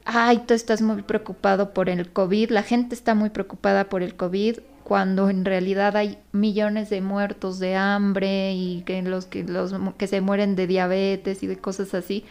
ay, 0.05 0.43
tú 0.47 0.55
estás 0.55 0.83
muy 0.83 1.03
preocupado 1.03 1.75
por 1.75 1.89
el 1.89 2.11
COVID, 2.13 2.51
la 2.51 2.63
gente 2.63 2.95
está 2.95 3.15
muy 3.15 3.31
preocupada 3.31 3.89
por 3.89 4.03
el 4.03 4.17
COVID, 4.17 4.59
cuando 4.85 5.29
en 5.29 5.45
realidad 5.45 5.97
hay 5.97 6.19
millones 6.33 6.89
de 6.91 7.03
muertos 7.03 7.59
de 7.59 7.77
hambre 7.77 8.55
y 8.55 8.83
que 8.87 9.03
los 9.03 9.27
que 9.27 9.45
los 9.45 9.75
que 9.99 10.07
se 10.07 10.23
mueren 10.23 10.57
de 10.57 10.67
diabetes 10.67 11.43
y 11.43 11.47
de 11.47 11.59
cosas 11.59 11.93
así. 11.95 12.25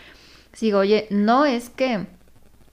Sigo, 0.54 0.80
oye, 0.80 1.08
no 1.12 1.46
es 1.46 1.70
que 1.70 2.08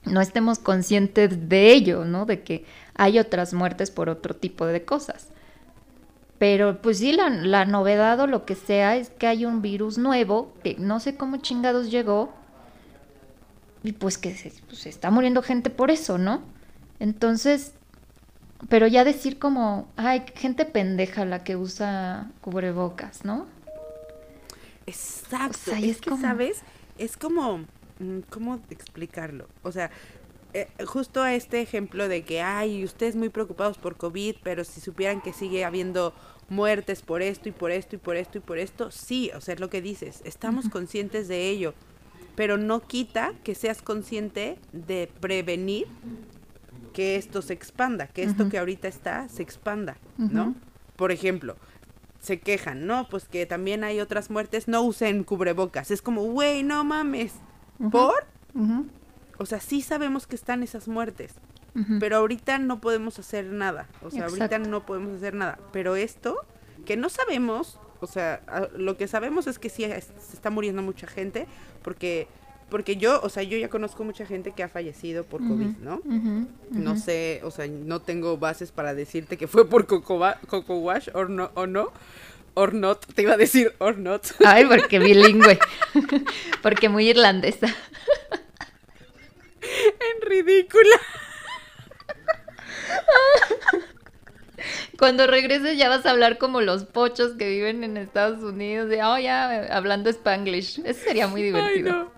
no 0.05 0.21
estemos 0.21 0.59
conscientes 0.59 1.49
de 1.49 1.71
ello, 1.73 2.05
¿no? 2.05 2.25
De 2.25 2.41
que 2.41 2.65
hay 2.95 3.19
otras 3.19 3.53
muertes 3.53 3.91
por 3.91 4.09
otro 4.09 4.35
tipo 4.35 4.65
de 4.65 4.85
cosas. 4.85 5.29
Pero 6.37 6.81
pues 6.81 6.97
sí, 6.99 7.13
la, 7.13 7.29
la 7.29 7.65
novedad 7.65 8.19
o 8.19 8.27
lo 8.27 8.45
que 8.45 8.55
sea 8.55 8.97
es 8.97 9.09
que 9.09 9.27
hay 9.27 9.45
un 9.45 9.61
virus 9.61 9.97
nuevo 9.97 10.53
que 10.63 10.75
no 10.77 10.99
sé 10.99 11.15
cómo 11.15 11.37
chingados 11.37 11.89
llegó 11.91 12.33
y 13.83 13.93
pues 13.93 14.17
que 14.17 14.35
se, 14.35 14.51
pues, 14.67 14.85
está 14.85 15.11
muriendo 15.11 15.41
gente 15.41 15.69
por 15.69 15.91
eso, 15.91 16.17
¿no? 16.17 16.41
Entonces, 16.99 17.73
pero 18.69 18.87
ya 18.87 19.03
decir 19.03 19.37
como, 19.39 19.87
ay, 19.95 20.23
gente 20.35 20.65
pendeja 20.65 21.23
la 21.25 21.43
que 21.43 21.55
usa 21.55 22.31
cubrebocas, 22.41 23.23
¿no? 23.23 23.45
Exacto. 24.87 25.57
O 25.69 25.71
sea, 25.71 25.79
y 25.79 25.85
es, 25.89 25.97
es 25.97 26.01
que, 26.01 26.09
como- 26.09 26.21
¿sabes? 26.21 26.61
Es 26.97 27.17
como, 27.17 27.59
mm, 27.99 28.19
¿cómo 28.29 28.59
explicarlo? 28.69 29.47
O 29.63 29.71
sea, 29.71 29.91
eh, 30.55 30.85
justo 30.85 31.21
a 31.21 31.33
este 31.33 31.59
ejemplo 31.61 32.07
de 32.07 32.23
que, 32.23 32.41
ay, 32.41 32.85
ustedes 32.85 33.17
muy 33.17 33.27
preocupados 33.27 33.77
por 33.77 33.97
COVID, 33.97 34.37
pero 34.41 34.63
si 34.63 34.79
supieran 34.79 35.19
que 35.19 35.33
sigue 35.33 35.65
habiendo 35.65 36.13
muertes 36.47 37.01
por 37.01 37.21
esto 37.21 37.49
y 37.49 37.51
por 37.51 37.71
esto 37.71 37.97
y 37.97 37.99
por 37.99 38.15
esto 38.15 38.37
y 38.37 38.41
por 38.41 38.57
esto, 38.57 38.89
sí, 38.89 39.31
o 39.35 39.41
sea, 39.41 39.55
es 39.55 39.59
lo 39.59 39.69
que 39.69 39.81
dices, 39.81 40.21
estamos 40.23 40.69
conscientes 40.69 41.27
de 41.27 41.49
ello, 41.49 41.73
pero 42.37 42.57
no 42.57 42.79
quita 42.79 43.33
que 43.43 43.53
seas 43.53 43.81
consciente 43.81 44.57
de 44.71 45.11
prevenir 45.19 45.87
que 46.93 47.17
esto 47.17 47.41
se 47.41 47.51
expanda, 47.51 48.07
que 48.07 48.23
esto 48.23 48.47
que 48.47 48.57
ahorita 48.57 48.87
está 48.87 49.27
se 49.27 49.43
expanda, 49.43 49.97
¿no? 50.17 50.55
Por 50.95 51.11
ejemplo, 51.11 51.57
se 52.21 52.39
quejan, 52.39 52.87
¿no? 52.87 53.09
Pues 53.09 53.27
que 53.27 53.45
también 53.45 53.83
hay 53.83 53.99
otras 53.99 54.29
muertes, 54.29 54.69
no 54.69 54.83
usen 54.83 55.25
cubrebocas. 55.25 55.91
Es 55.91 56.01
como, 56.01 56.23
güey, 56.23 56.63
no 56.63 56.85
mames. 56.85 57.33
¿Por? 57.91 58.25
O 59.37 59.45
sea, 59.45 59.59
sí 59.59 59.81
sabemos 59.81 60.27
que 60.27 60.35
están 60.35 60.63
esas 60.63 60.87
muertes, 60.87 61.33
pero 61.99 62.17
ahorita 62.17 62.57
no 62.57 62.79
podemos 62.79 63.19
hacer 63.19 63.45
nada. 63.45 63.87
O 64.01 64.09
sea, 64.09 64.25
ahorita 64.29 64.59
no 64.59 64.85
podemos 64.85 65.17
hacer 65.17 65.33
nada. 65.33 65.59
Pero 65.73 65.95
esto, 65.97 66.37
que 66.85 66.95
no 66.95 67.09
sabemos, 67.09 67.79
o 67.99 68.07
sea, 68.07 68.41
a- 68.47 68.69
lo 68.77 68.95
que 68.97 69.07
sabemos 69.07 69.47
es 69.47 69.59
que 69.59 69.69
sí 69.69 69.83
es- 69.83 70.05
se 70.19 70.35
está 70.35 70.49
muriendo 70.49 70.81
mucha 70.81 71.05
gente, 71.07 71.47
porque, 71.83 72.27
porque 72.69 72.95
yo, 72.95 73.19
o 73.21 73.29
sea, 73.29 73.43
yo 73.43 73.57
ya 73.57 73.67
conozco 73.69 74.03
mucha 74.05 74.25
gente 74.25 74.51
que 74.53 74.63
ha 74.63 74.69
fallecido 74.69 75.23
por 75.25 75.41
COVID, 75.45 75.77
¿no? 75.81 76.01
No 76.71 76.95
sé, 76.95 77.41
o 77.43 77.51
sea, 77.51 77.67
no 77.67 77.99
tengo 78.01 78.37
bases 78.37 78.71
para 78.71 78.93
decirte 78.93 79.37
que 79.37 79.47
fue 79.47 79.67
por 79.69 79.85
Coco, 79.85 80.19
Coco 80.47 80.77
Wash 80.77 81.09
or 81.13 81.29
no, 81.29 81.51
o 81.55 81.67
no. 81.67 81.91
Or 82.57 82.73
not, 82.73 83.05
te 83.13 83.23
iba 83.23 83.33
a 83.33 83.37
decir 83.37 83.73
or 83.79 83.97
not. 83.97 84.23
Ay, 84.45 84.63
porque 84.65 84.97
bilingüe. 84.97 85.59
porque 86.63 86.87
muy 86.87 87.09
irlandesa. 87.09 87.67
Ridícula. 90.21 90.95
Cuando 94.97 95.27
regreses 95.27 95.77
ya 95.77 95.89
vas 95.89 96.05
a 96.05 96.11
hablar 96.11 96.37
como 96.37 96.61
los 96.61 96.85
pochos 96.85 97.33
que 97.37 97.49
viven 97.49 97.83
en 97.83 97.97
Estados 97.97 98.41
Unidos, 98.43 98.89
de, 98.89 99.03
oh, 99.03 99.17
ya, 99.17 99.75
hablando 99.75 100.09
spanglish. 100.09 100.81
Eso 100.85 101.03
sería 101.03 101.27
muy 101.27 101.41
Ay, 101.41 101.47
divertido. 101.47 101.91
no. 101.91 102.11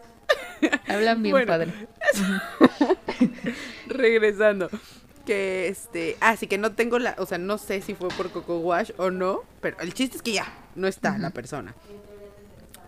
Hablan 0.88 1.24
bien 1.24 1.34
Bueno. 1.34 1.48
padre. 1.48 1.74
Regresando. 3.88 4.70
Que 5.26 5.68
este. 5.68 6.18
Ah, 6.22 6.36
sí 6.38 6.48
que 6.48 6.58
no 6.58 6.74
tengo 6.74 7.00
la. 7.00 7.16
O 7.18 7.26
sea, 7.26 7.38
no 7.38 7.58
sé 7.58 7.82
si 7.82 7.96
fue 7.96 8.10
por 8.10 8.32
Coco 8.32 8.60
Wash 8.60 8.92
o 8.98 9.10
no. 9.12 9.44
Pero 9.62 9.78
el 9.82 9.94
chiste 9.94 10.18
es 10.18 10.22
que 10.24 10.34
ya 10.34 10.54
no 10.76 10.88
está 10.88 11.18
la 11.18 11.32
persona. 11.32 11.76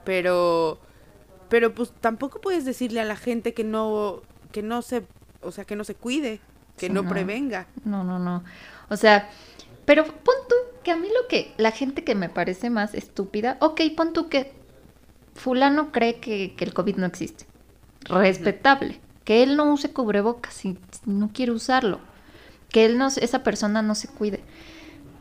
Pero. 0.05 0.79
Pero 1.49 1.73
pues 1.73 1.91
tampoco 1.99 2.39
puedes 2.41 2.63
decirle 2.65 3.01
a 3.01 3.05
la 3.05 3.15
gente 3.17 3.53
que 3.53 3.63
no. 3.63 4.21
Que 4.51 4.63
no 4.63 4.81
se. 4.81 5.05
O 5.41 5.51
sea, 5.51 5.65
que 5.65 5.75
no 5.75 5.83
se 5.83 5.95
cuide. 5.95 6.39
Que 6.77 6.87
Sí, 6.87 6.93
no, 6.93 7.03
no. 7.03 7.09
prevenga. 7.09 7.67
No, 7.83 8.03
no, 8.03 8.19
no. 8.19 8.43
O 8.89 8.97
sea, 8.97 9.29
pero 9.85 10.05
pon 10.05 10.35
tú 10.47 10.55
que 10.83 10.91
a 10.91 10.97
mí 10.97 11.07
lo 11.07 11.27
que, 11.27 11.53
la 11.57 11.71
gente 11.71 12.03
que 12.03 12.15
me 12.15 12.29
parece 12.29 12.69
más 12.69 12.93
estúpida, 12.93 13.57
ok, 13.59 13.81
pon 13.95 14.13
tú 14.13 14.29
que 14.29 14.53
fulano 15.35 15.91
cree 15.91 16.19
que, 16.19 16.53
que 16.55 16.65
el 16.65 16.73
COVID 16.73 16.95
no 16.97 17.05
existe. 17.05 17.45
Respetable. 18.05 18.99
Que 19.23 19.43
él 19.43 19.57
no 19.57 19.71
use 19.71 19.91
cubrebocas 19.91 20.53
si, 20.53 20.77
si 20.91 21.09
no 21.09 21.31
quiere 21.33 21.51
usarlo. 21.51 21.99
Que 22.69 22.85
él 22.85 22.97
no, 22.97 23.07
esa 23.07 23.43
persona 23.43 23.81
no 23.81 23.95
se 23.95 24.07
cuide. 24.07 24.41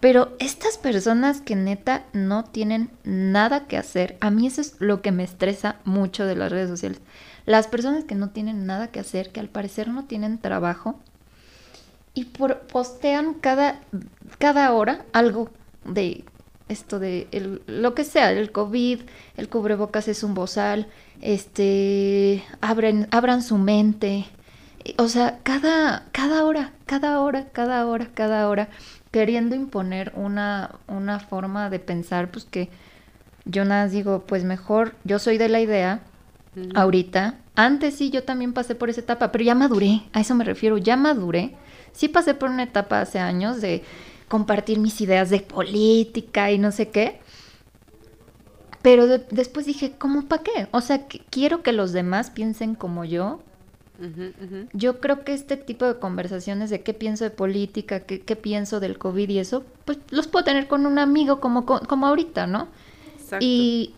Pero 0.00 0.36
estas 0.38 0.78
personas 0.78 1.40
que 1.40 1.56
neta 1.56 2.04
no 2.12 2.44
tienen 2.44 2.90
nada 3.02 3.66
que 3.66 3.76
hacer, 3.76 4.16
a 4.20 4.30
mí 4.30 4.46
eso 4.46 4.60
es 4.60 4.76
lo 4.78 5.02
que 5.02 5.10
me 5.10 5.24
estresa 5.24 5.76
mucho 5.84 6.24
de 6.24 6.36
las 6.36 6.52
redes 6.52 6.70
sociales. 6.70 7.00
Las 7.48 7.66
personas 7.66 8.04
que 8.04 8.14
no 8.14 8.28
tienen 8.28 8.66
nada 8.66 8.88
que 8.88 9.00
hacer, 9.00 9.32
que 9.32 9.40
al 9.40 9.48
parecer 9.48 9.88
no 9.88 10.04
tienen 10.04 10.36
trabajo, 10.36 11.00
y 12.12 12.26
por, 12.26 12.58
postean 12.66 13.32
cada, 13.32 13.80
cada 14.36 14.70
hora 14.74 15.06
algo 15.14 15.48
de 15.86 16.24
esto 16.68 16.98
de 16.98 17.26
lo 17.66 17.94
que 17.94 18.04
sea, 18.04 18.32
el 18.32 18.52
COVID, 18.52 19.00
el 19.38 19.48
cubrebocas 19.48 20.08
es 20.08 20.22
un 20.24 20.34
bozal, 20.34 20.88
este, 21.22 22.44
abren, 22.60 23.08
abran 23.12 23.42
su 23.42 23.56
mente. 23.56 24.26
Eh, 24.84 24.94
O 24.98 25.08
sea, 25.08 25.38
cada, 25.42 26.04
cada 26.12 26.44
hora, 26.44 26.74
cada 26.84 27.18
hora, 27.18 27.46
cada 27.52 27.86
hora, 27.86 28.08
cada 28.12 28.46
hora, 28.46 28.68
queriendo 29.10 29.54
imponer 29.54 30.12
una, 30.16 30.72
una 30.86 31.18
forma 31.18 31.70
de 31.70 31.78
pensar, 31.78 32.30
pues 32.30 32.44
que 32.44 32.68
yo 33.46 33.64
nada 33.64 33.88
digo, 33.88 34.24
pues 34.26 34.44
mejor, 34.44 34.94
yo 35.04 35.18
soy 35.18 35.38
de 35.38 35.48
la 35.48 35.60
idea 35.60 36.02
Ahorita. 36.74 37.38
Antes 37.56 37.94
sí, 37.94 38.10
yo 38.10 38.22
también 38.24 38.52
pasé 38.52 38.74
por 38.74 38.88
esa 38.90 39.00
etapa, 39.00 39.32
pero 39.32 39.44
ya 39.44 39.54
maduré, 39.54 40.02
a 40.12 40.20
eso 40.20 40.34
me 40.34 40.44
refiero, 40.44 40.78
ya 40.78 40.96
maduré. 40.96 41.54
Sí 41.92 42.08
pasé 42.08 42.34
por 42.34 42.50
una 42.50 42.62
etapa 42.62 43.00
hace 43.00 43.18
años 43.18 43.60
de 43.60 43.82
compartir 44.28 44.78
mis 44.78 45.00
ideas 45.00 45.30
de 45.30 45.40
política 45.40 46.50
y 46.52 46.58
no 46.58 46.70
sé 46.70 46.88
qué. 46.90 47.20
Pero 48.82 49.06
de- 49.06 49.24
después 49.30 49.66
dije, 49.66 49.94
¿cómo 49.98 50.26
para 50.26 50.42
qué? 50.42 50.68
O 50.70 50.80
sea, 50.80 51.08
que 51.08 51.20
quiero 51.30 51.62
que 51.62 51.72
los 51.72 51.92
demás 51.92 52.30
piensen 52.30 52.74
como 52.74 53.04
yo. 53.04 53.40
Yo 54.72 55.00
creo 55.00 55.24
que 55.24 55.34
este 55.34 55.56
tipo 55.56 55.84
de 55.84 55.98
conversaciones 55.98 56.70
de 56.70 56.82
qué 56.82 56.94
pienso 56.94 57.24
de 57.24 57.30
política, 57.30 58.00
qué, 58.00 58.20
qué 58.20 58.36
pienso 58.36 58.78
del 58.78 58.96
COVID 58.96 59.28
y 59.28 59.40
eso, 59.40 59.64
pues 59.84 59.98
los 60.10 60.28
puedo 60.28 60.44
tener 60.44 60.68
con 60.68 60.86
un 60.86 61.00
amigo 61.00 61.40
como, 61.40 61.66
como 61.66 62.06
ahorita, 62.06 62.46
¿no? 62.46 62.68
Exacto. 63.20 63.44
Y, 63.44 63.94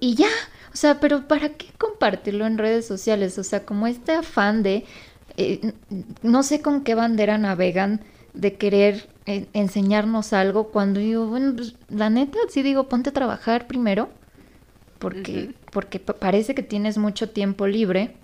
y 0.00 0.16
ya, 0.16 0.26
o 0.76 0.78
sea, 0.78 1.00
pero 1.00 1.26
¿para 1.26 1.48
qué 1.54 1.68
compartirlo 1.78 2.44
en 2.44 2.58
redes 2.58 2.86
sociales? 2.86 3.38
O 3.38 3.44
sea, 3.44 3.64
como 3.64 3.86
este 3.86 4.12
afán 4.12 4.62
de, 4.62 4.84
eh, 5.38 5.72
no 6.20 6.42
sé 6.42 6.60
con 6.60 6.82
qué 6.84 6.94
bandera 6.94 7.38
navegan, 7.38 8.02
de 8.34 8.56
querer 8.56 9.08
eh, 9.24 9.46
enseñarnos 9.54 10.34
algo, 10.34 10.64
cuando 10.68 11.00
digo, 11.00 11.28
bueno, 11.28 11.54
pues, 11.56 11.76
la 11.88 12.10
neta, 12.10 12.36
sí 12.50 12.62
digo, 12.62 12.90
ponte 12.90 13.08
a 13.08 13.14
trabajar 13.14 13.66
primero, 13.66 14.10
porque, 14.98 15.54
porque 15.72 15.98
pa- 15.98 16.12
parece 16.12 16.54
que 16.54 16.62
tienes 16.62 16.98
mucho 16.98 17.30
tiempo 17.30 17.66
libre. 17.66 18.14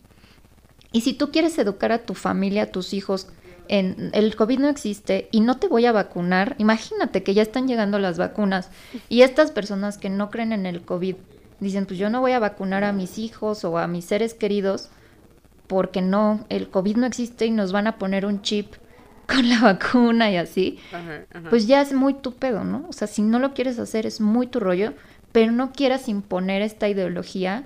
Y 0.93 1.01
si 1.01 1.15
tú 1.15 1.31
quieres 1.31 1.57
educar 1.57 1.91
a 1.91 2.03
tu 2.05 2.13
familia, 2.13 2.65
a 2.65 2.71
tus 2.71 2.93
hijos, 2.93 3.29
en 3.69 4.11
el 4.13 4.37
COVID 4.37 4.59
no 4.59 4.69
existe 4.69 5.31
y 5.33 5.41
no 5.41 5.57
te 5.57 5.69
voy 5.69 5.87
a 5.87 5.93
vacunar, 5.93 6.55
imagínate 6.59 7.23
que 7.23 7.33
ya 7.33 7.41
están 7.41 7.67
llegando 7.67 7.99
las 7.99 8.19
vacunas 8.19 8.69
y 9.09 9.23
estas 9.23 9.53
personas 9.53 9.97
que 9.97 10.11
no 10.11 10.31
creen 10.31 10.53
en 10.53 10.67
el 10.67 10.83
COVID 10.83 11.17
dicen, 11.63 11.87
pues 11.87 11.99
yo 11.99 12.11
no 12.11 12.21
voy 12.21 12.33
a 12.33 12.39
vacunar 12.39 12.85
a 12.85 12.93
mis 12.93 13.19
hijos 13.19 13.65
o 13.65 13.79
a 13.79 13.87
mis 13.87 14.05
seres 14.05 14.35
queridos 14.35 14.91
porque 15.67 16.03
no, 16.03 16.45
el 16.49 16.69
COVID 16.69 16.97
no 16.97 17.07
existe 17.07 17.47
y 17.47 17.51
nos 17.51 17.73
van 17.73 17.87
a 17.87 17.99
poner 17.99 18.27
un 18.27 18.43
chip 18.43 18.75
con 19.27 19.49
la 19.49 19.61
vacuna 19.61 20.31
y 20.31 20.37
así, 20.37 20.79
Ajá, 20.93 21.25
ajá. 21.33 21.51
pues 21.51 21.67
ya 21.67 21.81
es 21.81 21.93
muy 21.93 22.15
tu 22.15 22.35
pedo, 22.35 22.65
¿no? 22.65 22.85
O 22.89 22.93
sea, 22.93 23.07
si 23.07 23.23
no 23.23 23.39
lo 23.39 23.55
quieres 23.55 23.79
hacer 23.79 24.07
es 24.07 24.21
muy 24.21 24.47
tu 24.47 24.61
rollo, 24.61 24.93
pero 25.31 25.53
no 25.53 25.73
quieras 25.73 26.09
imponer 26.09 26.61
esta 26.61 26.89
ideología 26.89 27.65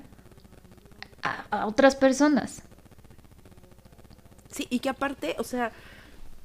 a, 1.23 1.47
a 1.50 1.67
otras 1.67 1.97
personas. 1.97 2.62
Sí, 4.50 4.67
y 4.71 4.79
que 4.79 4.88
aparte, 4.88 5.35
o 5.38 5.45
sea, 5.45 5.73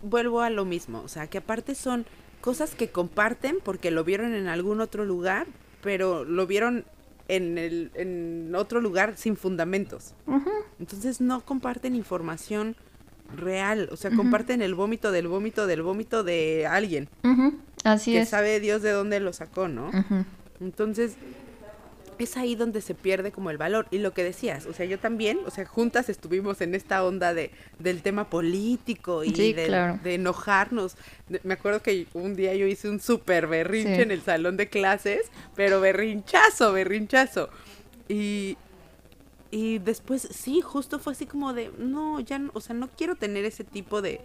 vuelvo 0.02 0.42
a 0.42 0.50
lo 0.50 0.66
mismo, 0.66 1.02
o 1.04 1.08
sea, 1.08 1.28
que 1.28 1.38
aparte 1.38 1.76
son 1.76 2.06
cosas 2.42 2.74
que 2.76 2.90
comparten 2.90 3.58
porque 3.64 3.92
lo 3.92 4.04
vieron 4.04 4.34
en 4.34 4.48
algún 4.48 4.82
otro 4.82 5.06
lugar, 5.06 5.46
pero 5.82 6.24
lo 6.26 6.48
vieron 6.48 6.86
en, 7.32 7.58
el, 7.58 7.92
en 7.96 8.54
otro 8.56 8.82
lugar 8.82 9.14
sin 9.16 9.38
fundamentos. 9.38 10.14
Entonces 10.80 11.22
no 11.22 11.40
comparten 11.46 11.96
información 11.96 12.76
real, 13.34 13.88
o 13.92 13.96
sea, 13.96 14.12
comparten 14.12 14.62
el 14.62 14.76
vómito 14.76 15.14
del 15.14 15.30
vómito 15.30 15.66
del 15.66 15.82
vómito 15.82 16.26
de 16.26 16.68
alguien. 16.68 17.08
Así 17.86 18.12
que 18.12 18.22
es. 18.22 18.30
sabe 18.30 18.60
Dios 18.60 18.82
de 18.82 18.92
dónde 18.92 19.22
lo 19.22 19.32
sacó, 19.32 19.70
¿no? 19.70 19.90
Entonces, 20.60 21.16
es 22.24 22.38
ahí 22.38 22.56
donde 22.56 22.82
se 22.82 22.96
pierde 22.96 23.32
como 23.32 23.50
el 23.50 23.58
valor. 23.58 23.88
Y 23.92 24.00
lo 24.00 24.14
que 24.14 24.24
decías, 24.24 24.66
o 24.66 24.74
sea, 24.74 24.86
yo 24.86 25.00
también, 25.00 25.40
o 25.46 25.52
sea, 25.52 25.66
juntas 25.66 26.10
estuvimos 26.10 26.62
en 26.62 26.76
esta 26.76 27.04
onda 27.04 27.34
de, 27.34 27.52
del 27.80 28.02
tema 28.02 28.30
político 28.30 29.24
y 29.24 29.54
de, 29.54 30.00
enojarnos. 30.06 30.96
me 31.44 31.54
acuerdo 31.54 31.82
que 31.82 32.08
un 32.14 32.36
día 32.36 32.54
yo 32.56 32.66
hice 32.66 32.90
un 32.90 33.00
súper 33.00 33.48
berrinche 33.48 34.02
en 34.02 34.12
el 34.12 34.22
salón 34.22 34.58
de 34.58 34.70
clases, 34.70 35.32
pero 35.56 35.82
berrinchazo, 35.82 36.74
berrinchazo. 36.74 37.50
Y, 38.08 38.58
y 39.52 39.80
después, 39.80 40.28
sí, 40.32 40.62
justo 40.62 41.00
fue 41.00 41.14
así 41.14 41.26
como 41.26 41.54
de, 41.54 41.72
no, 41.78 42.20
ya, 42.20 42.40
no, 42.40 42.52
o 42.54 42.62
sea, 42.62 42.76
no 42.76 42.90
quiero 42.90 43.16
tener 43.16 43.46
ese 43.46 43.64
tipo 43.64 44.02
de, 44.02 44.22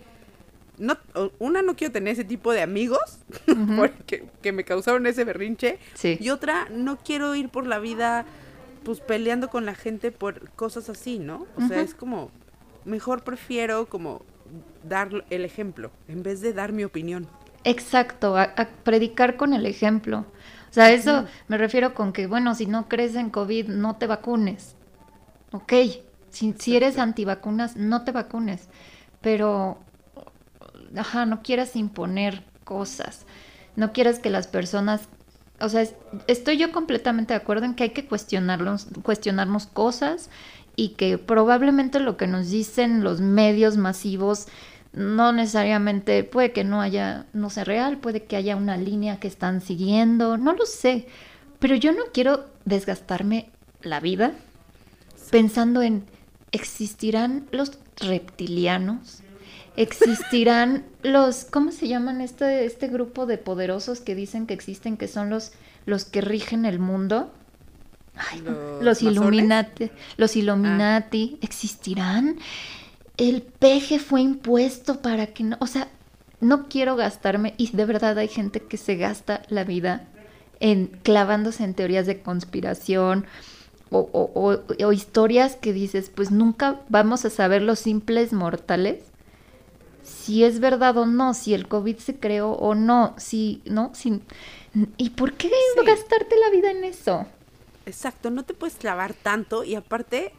no, 0.79 0.97
una 1.39 1.63
no 1.63 1.77
quiero 1.77 1.93
tener 1.93 2.13
ese 2.13 2.25
tipo 2.25 2.53
de 2.53 2.63
amigos 2.63 3.21
porque, 3.77 4.27
que 4.43 4.53
me 4.53 4.65
causaron 4.65 5.07
ese 5.07 5.25
berrinche 5.25 5.79
y 6.03 6.31
otra 6.31 6.69
no 6.71 6.99
quiero 6.99 7.35
ir 7.35 7.49
por 7.49 7.67
la 7.67 7.79
vida 7.79 8.25
pues 8.85 9.01
peleando 9.01 9.49
con 9.49 9.67
la 9.67 9.75
gente 9.75 10.13
por 10.13 10.51
cosas 10.51 10.89
así, 10.89 11.19
¿no? 11.19 11.47
O 11.57 11.67
sea, 11.67 11.81
es 11.81 11.95
como 11.95 12.31
mejor 12.85 13.25
prefiero 13.25 13.87
como 13.87 14.23
dar 14.85 15.25
el 15.31 15.45
ejemplo 15.45 15.91
en 16.07 16.23
vez 16.23 16.41
de 16.41 16.53
dar 16.53 16.73
mi 16.73 16.85
opinión. 16.85 17.27
Exacto, 17.65 18.39
a, 18.39 18.55
predicar 18.85 19.37
con 19.37 19.53
el 19.53 19.67
ejemplo. 19.67 20.25
O 20.71 20.73
sea, 20.73 20.93
eso 20.93 21.25
me 21.49 21.59
refiero 21.59 21.95
con 21.95 22.13
que, 22.13 22.29
bueno, 22.29 22.55
si 22.55 22.67
no 22.67 22.89
crees 22.89 23.17
en 23.17 23.31
COVID, 23.31 23.69
no 23.69 23.97
te 23.97 24.07
vacunes. 24.07 24.77
Ok, 25.51 25.73
si, 26.31 26.55
si 26.57 26.77
eres 26.77 26.99
antivacunas, 26.99 27.77
no 27.77 28.05
te 28.05 28.13
vacunes. 28.13 28.69
Pero 29.21 29.79
ajá, 30.97 31.27
no 31.27 31.43
quieras 31.43 31.77
imponer 31.77 32.45
cosas, 32.65 33.27
no 33.77 33.93
quieras 33.93 34.19
que 34.19 34.31
las 34.31 34.47
personas, 34.47 35.09
o 35.61 35.69
sea, 35.69 35.87
estoy 36.27 36.59
yo 36.59 36.73
completamente 36.73 37.35
de 37.35 37.39
acuerdo 37.39 37.65
en 37.65 37.75
que 37.75 37.85
hay 37.85 37.91
que 37.91 38.07
cuestionarnos, 38.07 38.87
cuestionarnos 39.03 39.67
cosas 39.67 40.31
y 40.77 40.91
que 40.91 41.19
probablemente 41.19 42.01
lo 42.01 42.17
que 42.17 42.27
nos 42.27 42.51
dicen 42.51 43.03
los 43.03 43.21
medios 43.21 43.77
masivos 43.77 44.47
no 44.93 45.33
necesariamente 45.33 46.25
puede 46.25 46.53
que 46.53 46.65
no 46.65 46.81
haya, 46.81 47.27
no 47.33 47.51
sea 47.51 47.65
real, 47.65 47.99
puede 47.99 48.25
que 48.25 48.37
haya 48.37 48.57
una 48.57 48.77
línea 48.77 49.21
que 49.21 49.29
están 49.29 49.61
siguiendo, 49.61 50.39
no 50.39 50.55
lo 50.55 50.65
sé, 50.65 51.07
pero 51.59 51.75
yo 51.75 51.93
no 51.93 52.05
quiero 52.13 52.47
desgastarme 52.65 53.51
la 53.83 54.01
vida 54.01 54.33
pensando 55.31 55.83
en 55.83 56.05
existirán 56.53 57.47
los 57.51 57.79
reptilianos, 57.97 59.23
existirán 59.77 60.85
los, 61.03 61.45
¿cómo 61.45 61.73
se 61.73 61.89
llaman 61.89 62.21
este, 62.21 62.65
este 62.65 62.89
grupo 62.89 63.27
de 63.27 63.39
poderosos 63.39 64.01
que 64.01 64.15
dicen 64.15 64.47
que 64.47 64.55
existen, 64.55 64.97
que 64.97 65.09
son 65.09 65.31
los, 65.31 65.53
los 65.85 66.05
que 66.05 66.21
rigen 66.21 66.65
el 66.65 66.79
mundo? 66.79 67.31
los, 68.81 69.03
Illuminati, 69.03 69.91
los 70.17 70.35
ah. 70.35 70.39
Illuminati, 70.39 71.39
¿existirán? 71.43 72.39
El 73.19 73.43
peje 73.43 73.99
fue 73.99 74.23
impuesto 74.23 75.03
para 75.03 75.27
que 75.29 75.45
no, 75.45 75.57
o 75.61 75.67
sea, 75.67 75.89
no 76.41 76.69
quiero 76.69 76.97
gastarme, 76.97 77.55
y 77.57 77.71
de 77.75 77.85
verdad 77.85 78.19
hay 78.19 78.29
gente 78.29 78.61
que 78.61 78.77
se 78.77 78.97
gasta 78.97 79.43
la 79.49 79.65
vida 79.65 80.09
en 80.61 80.87
clavándose 81.03 81.65
en 81.65 81.75
teorías 81.75 82.07
de 82.07 82.23
conspiración, 82.23 83.27
o, 83.91 84.01
o, 84.13 84.85
o, 84.85 84.93
historias 84.93 85.55
que 85.55 85.73
dices, 85.73 86.11
pues 86.13 86.33
nunca 86.33 86.81
vamos 86.89 87.25
a 87.25 87.31
saber 87.31 87.63
los 87.63 87.79
simples 87.79 88.33
mortales 88.33 89.05
si 90.07 90.45
es 90.45 90.61
verdad 90.61 90.97
o 90.97 91.07
no, 91.07 91.35
si 91.35 91.53
el 91.53 91.67
COVID 91.67 91.99
se 91.99 92.17
creó 92.17 92.53
o 92.53 92.75
no, 92.75 93.15
si, 93.19 93.61
¿no? 93.65 93.91
Si, 93.95 94.21
¿Y 94.97 95.11
por 95.11 95.33
qué 95.35 95.51
gastarte 95.85 96.37
la 96.39 96.51
vida 96.51 96.71
en 96.71 96.85
eso? 96.85 97.27
Exacto, 97.87 98.31
no 98.31 98.45
te 98.45 98.55
puedes 98.55 98.77
clavar 98.77 99.15
tanto 99.15 99.65
y 99.65 99.75
aparte, 99.75 100.33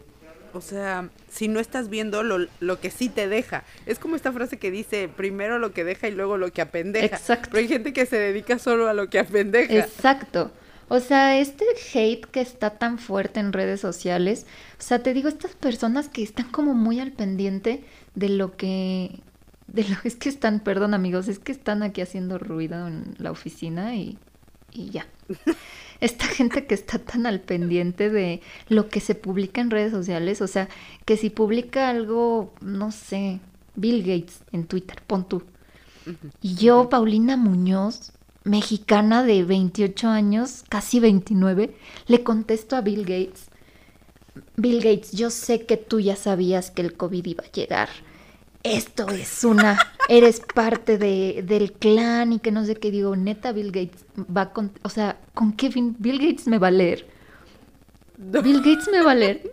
o 0.53 0.62
sea, 0.62 1.10
si 1.30 1.47
no 1.47 1.60
estás 1.60 1.89
viendo 1.89 2.23
lo, 2.23 2.47
lo, 2.60 2.80
que 2.80 2.91
sí 2.91 3.10
te 3.10 3.27
deja. 3.27 3.63
Es 3.86 3.99
como 3.99 4.15
esta 4.15 4.32
frase 4.32 4.58
que 4.58 4.71
dice, 4.71 5.10
primero 5.10 5.60
lo 5.60 5.73
que 5.73 5.84
deja 5.84 6.08
y 6.08 6.12
luego 6.12 6.38
lo 6.38 6.51
que 6.51 6.62
apendeja. 6.62 7.17
Exacto. 7.17 7.49
Pero 7.51 7.60
hay 7.60 7.67
gente 7.67 7.93
que 7.93 8.06
se 8.06 8.17
dedica 8.17 8.60
solo 8.60 8.88
a 8.88 8.93
lo 8.93 9.10
que 9.10 9.19
apendeja. 9.19 9.73
Exacto. 9.73 10.51
O 10.89 11.01
sea, 11.01 11.38
este 11.38 11.65
hate 11.93 12.25
que 12.25 12.39
está 12.39 12.71
tan 12.71 12.97
fuerte 12.97 13.41
en 13.41 13.51
redes 13.51 13.82
sociales, 13.82 14.45
o 14.80 14.82
sea, 14.82 14.99
te 14.99 15.13
digo, 15.13 15.27
estas 15.27 15.53
personas 15.53 16.08
que 16.08 16.23
están 16.23 16.49
como 16.49 16.73
muy 16.73 17.01
al 17.01 17.12
pendiente 17.12 17.84
de 18.15 18.30
lo 18.30 18.56
que 18.56 19.19
de 19.67 19.84
lo 19.84 19.97
es 20.03 20.15
que 20.15 20.30
están, 20.30 20.60
perdón 20.62 20.93
amigos, 20.93 21.27
es 21.27 21.39
que 21.39 21.51
están 21.51 21.84
aquí 21.84 22.01
haciendo 22.01 22.38
ruido 22.38 22.88
en 22.88 23.15
la 23.17 23.32
oficina 23.32 23.95
y, 23.95 24.17
y 24.71 24.89
ya. 24.89 25.08
Esta 25.99 26.25
gente 26.25 26.65
que 26.65 26.75
está 26.75 26.99
tan 26.99 27.25
al 27.25 27.41
pendiente 27.41 28.10
de 28.10 28.41
lo 28.69 28.88
que 28.88 28.99
se 28.99 29.15
publica 29.15 29.62
en 29.62 29.71
redes 29.71 29.91
sociales, 29.91 30.41
o 30.41 30.47
sea, 30.47 30.69
que 31.06 31.17
si 31.17 31.30
publica 31.30 31.89
algo, 31.89 32.53
no 32.62 32.91
sé, 32.91 33.39
Bill 33.75 34.01
Gates 34.01 34.41
en 34.51 34.65
Twitter, 34.65 35.01
pon 35.06 35.27
tú. 35.27 35.43
Y 36.41 36.56
yo, 36.56 36.88
Paulina 36.89 37.36
Muñoz, 37.36 38.13
mexicana 38.45 39.23
de 39.23 39.43
28 39.43 40.08
años, 40.08 40.63
casi 40.69 40.99
29, 41.01 41.75
le 42.08 42.23
contesto 42.23 42.75
a 42.77 42.82
Bill 42.82 43.01
Gates. 43.01 43.49
Bill 44.56 44.77
Gates, 44.77 45.12
yo 45.12 45.30
sé 45.30 45.65
que 45.65 45.75
tú 45.75 45.99
ya 45.99 46.15
sabías 46.15 46.71
que 46.71 46.82
el 46.84 46.95
COVID 46.95 47.25
iba 47.25 47.43
a 47.43 47.51
llegar 47.51 47.89
esto 48.63 49.08
es 49.10 49.43
una, 49.43 49.78
eres 50.10 50.41
parte 50.54 50.98
de, 50.98 51.43
del 51.46 51.74
clan 51.74 52.34
y 52.34 52.39
que 52.39 52.52
no 52.52 52.65
sé 52.65 52.76
qué 52.76 52.91
digo, 52.91 53.15
neta 53.15 53.52
Bill 53.52 53.72
Gates 53.72 54.06
va 54.17 54.52
con, 54.52 54.72
o 54.84 54.89
sea, 54.89 55.20
¿con 55.34 55.54
qué 55.54 55.72
fin? 55.72 55.96
Bill 56.00 56.20
Gates 56.20 56.48
me 56.48 56.58
va 56.58 56.67
a 56.67 56.72
leer. 56.72 57.08
Bill 58.17 58.62
Gates 58.62 58.89
me 58.91 59.02
va 59.02 59.12
a 59.12 59.15
leer. 59.15 59.52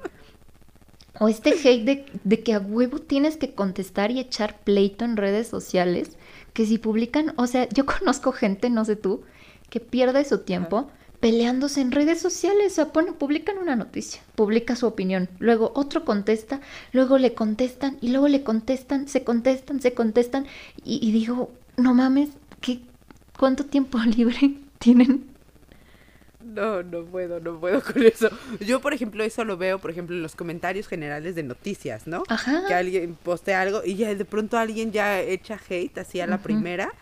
O 1.20 1.28
este 1.28 1.50
hate 1.50 1.84
de, 1.84 2.06
de, 2.24 2.42
que 2.42 2.54
a 2.54 2.58
huevo 2.58 2.98
tienes 2.98 3.36
que 3.36 3.54
contestar 3.54 4.10
y 4.10 4.18
echar 4.18 4.58
pleito 4.64 5.04
en 5.04 5.16
redes 5.16 5.46
sociales, 5.46 6.18
que 6.52 6.66
si 6.66 6.78
publican, 6.78 7.34
o 7.36 7.46
sea, 7.46 7.68
yo 7.68 7.86
conozco 7.98 8.32
gente, 8.32 8.68
no 8.70 8.84
sé 8.84 8.96
tú, 8.96 9.22
que 9.70 9.80
pierde 9.80 10.24
su 10.24 10.38
tiempo 10.38 10.90
peleándose 11.24 11.80
en 11.80 11.90
redes 11.90 12.20
sociales. 12.20 12.72
O 12.72 12.74
sea, 12.74 12.92
pone, 12.92 13.14
publican 13.14 13.56
una 13.56 13.76
noticia, 13.76 14.20
publica 14.34 14.76
su 14.76 14.86
opinión, 14.86 15.30
luego 15.38 15.72
otro 15.74 16.04
contesta, 16.04 16.60
luego 16.92 17.16
le 17.16 17.32
contestan 17.32 17.96
y 18.02 18.10
luego 18.10 18.28
le 18.28 18.42
contestan, 18.42 19.08
se 19.08 19.24
contestan, 19.24 19.80
se 19.80 19.94
contestan. 19.94 20.46
Y, 20.84 21.10
digo, 21.12 21.50
no 21.78 21.94
mames, 21.94 22.28
¿qué, 22.60 22.80
¿cuánto 23.38 23.64
tiempo 23.64 23.98
libre 24.16 24.56
tienen? 24.78 25.24
No, 26.44 26.82
no 26.82 27.06
puedo, 27.06 27.40
no 27.40 27.58
puedo 27.58 27.82
con 27.82 28.02
eso. 28.02 28.28
Yo, 28.60 28.82
por 28.82 28.92
ejemplo, 28.92 29.24
eso 29.24 29.46
lo 29.46 29.56
veo, 29.56 29.78
por 29.78 29.90
ejemplo, 29.90 30.14
en 30.14 30.20
los 30.20 30.36
comentarios 30.36 30.88
generales 30.88 31.34
de 31.34 31.42
noticias, 31.42 32.06
¿no? 32.06 32.24
Ajá. 32.28 32.64
Que 32.68 32.74
alguien 32.74 33.16
postea 33.22 33.62
algo 33.62 33.80
y 33.82 33.94
ya 33.94 34.14
de 34.14 34.26
pronto 34.26 34.58
alguien 34.58 34.92
ya 34.92 35.22
echa 35.22 35.58
hate 35.70 35.96
así 35.96 36.20
a 36.20 36.26
la 36.26 36.36
primera 36.42 36.92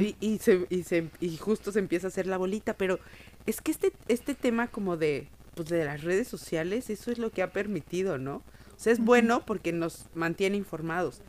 y, 0.00 0.16
y, 0.20 0.38
se, 0.38 0.66
y, 0.70 0.84
se, 0.84 1.08
y 1.20 1.36
justo 1.36 1.70
se 1.72 1.78
empieza 1.78 2.06
a 2.06 2.08
hacer 2.08 2.26
la 2.26 2.38
bolita, 2.38 2.74
pero 2.74 2.98
es 3.44 3.60
que 3.60 3.70
este, 3.70 3.92
este 4.08 4.34
tema 4.34 4.68
como 4.68 4.96
de, 4.96 5.28
pues 5.54 5.68
de 5.68 5.84
las 5.84 6.02
redes 6.02 6.28
sociales, 6.28 6.90
eso 6.90 7.10
es 7.10 7.18
lo 7.18 7.30
que 7.30 7.42
ha 7.42 7.52
permitido, 7.52 8.18
¿no? 8.18 8.36
O 8.36 8.78
sea, 8.78 8.92
es 8.92 9.00
bueno 9.00 9.44
porque 9.46 9.72
nos 9.72 10.06
mantiene 10.14 10.56
informados, 10.56 11.20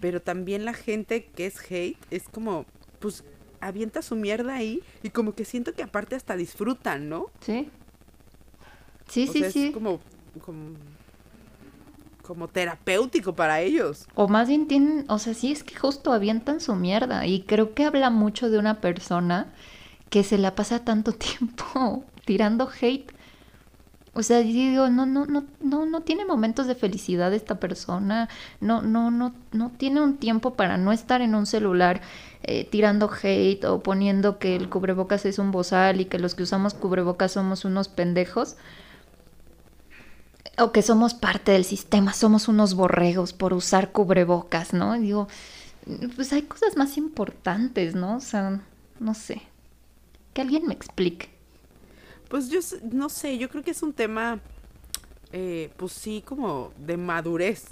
pero 0.00 0.20
también 0.20 0.64
la 0.64 0.74
gente 0.74 1.26
que 1.26 1.46
es 1.46 1.56
hate 1.70 1.96
es 2.10 2.24
como, 2.28 2.66
pues 2.98 3.22
avienta 3.60 4.02
su 4.02 4.16
mierda 4.16 4.54
ahí 4.54 4.82
y 5.02 5.10
como 5.10 5.34
que 5.34 5.44
siento 5.44 5.74
que 5.74 5.84
aparte 5.84 6.16
hasta 6.16 6.34
disfrutan, 6.36 7.08
¿no? 7.08 7.26
Sí. 7.40 7.70
Sí, 9.08 9.26
sí, 9.28 9.44
sí. 9.50 9.66
Es 9.66 9.74
como, 9.74 10.00
como 10.44 10.76
como 12.22 12.48
terapéutico 12.48 13.34
para 13.34 13.60
ellos. 13.60 14.06
O 14.14 14.28
más 14.28 14.48
bien 14.48 14.66
tienen, 14.68 15.04
o 15.08 15.18
sea, 15.18 15.34
sí 15.34 15.52
es 15.52 15.64
que 15.64 15.76
justo 15.76 16.12
avientan 16.12 16.60
su 16.60 16.74
mierda 16.74 17.26
y 17.26 17.42
creo 17.42 17.74
que 17.74 17.84
habla 17.84 18.10
mucho 18.10 18.50
de 18.50 18.58
una 18.58 18.80
persona 18.80 19.52
que 20.10 20.24
se 20.24 20.38
la 20.38 20.54
pasa 20.54 20.84
tanto 20.84 21.12
tiempo 21.14 22.04
tirando 22.24 22.68
hate. 22.80 23.12
O 24.12 24.24
sea, 24.24 24.38
digo, 24.38 24.88
no, 24.88 25.06
no, 25.06 25.24
no, 25.26 25.44
no, 25.60 25.86
no 25.86 26.00
tiene 26.00 26.24
momentos 26.24 26.66
de 26.66 26.74
felicidad 26.74 27.32
esta 27.32 27.60
persona, 27.60 28.28
no, 28.60 28.82
no, 28.82 29.12
no, 29.12 29.32
no 29.52 29.70
tiene 29.70 30.00
un 30.00 30.16
tiempo 30.16 30.54
para 30.54 30.76
no 30.76 30.90
estar 30.90 31.22
en 31.22 31.36
un 31.36 31.46
celular 31.46 32.00
eh, 32.42 32.64
tirando 32.64 33.08
hate 33.10 33.64
o 33.66 33.82
poniendo 33.82 34.40
que 34.40 34.56
el 34.56 34.68
cubrebocas 34.68 35.24
es 35.26 35.38
un 35.38 35.52
bozal 35.52 36.00
y 36.00 36.06
que 36.06 36.18
los 36.18 36.34
que 36.34 36.42
usamos 36.42 36.74
cubrebocas 36.74 37.32
somos 37.32 37.64
unos 37.64 37.88
pendejos 37.88 38.56
o 40.58 40.72
que 40.72 40.82
somos 40.82 41.14
parte 41.14 41.52
del 41.52 41.64
sistema, 41.64 42.12
somos 42.12 42.48
unos 42.48 42.74
borregos 42.74 43.32
por 43.32 43.52
usar 43.52 43.92
cubrebocas, 43.92 44.72
¿no? 44.72 44.94
digo, 44.98 45.28
pues 46.16 46.32
hay 46.32 46.42
cosas 46.42 46.76
más 46.76 46.96
importantes, 46.96 47.94
¿no? 47.94 48.16
O 48.16 48.20
sea, 48.20 48.60
no 48.98 49.14
sé. 49.14 49.42
Que 50.34 50.42
alguien 50.42 50.66
me 50.66 50.74
explique. 50.74 51.28
Pues 52.28 52.48
yo 52.48 52.60
no 52.92 53.08
sé, 53.08 53.38
yo 53.38 53.48
creo 53.48 53.64
que 53.64 53.72
es 53.72 53.82
un 53.82 53.92
tema, 53.92 54.40
eh, 55.32 55.70
pues 55.76 55.92
sí, 55.92 56.22
como 56.24 56.72
de 56.78 56.96
madurez. 56.96 57.64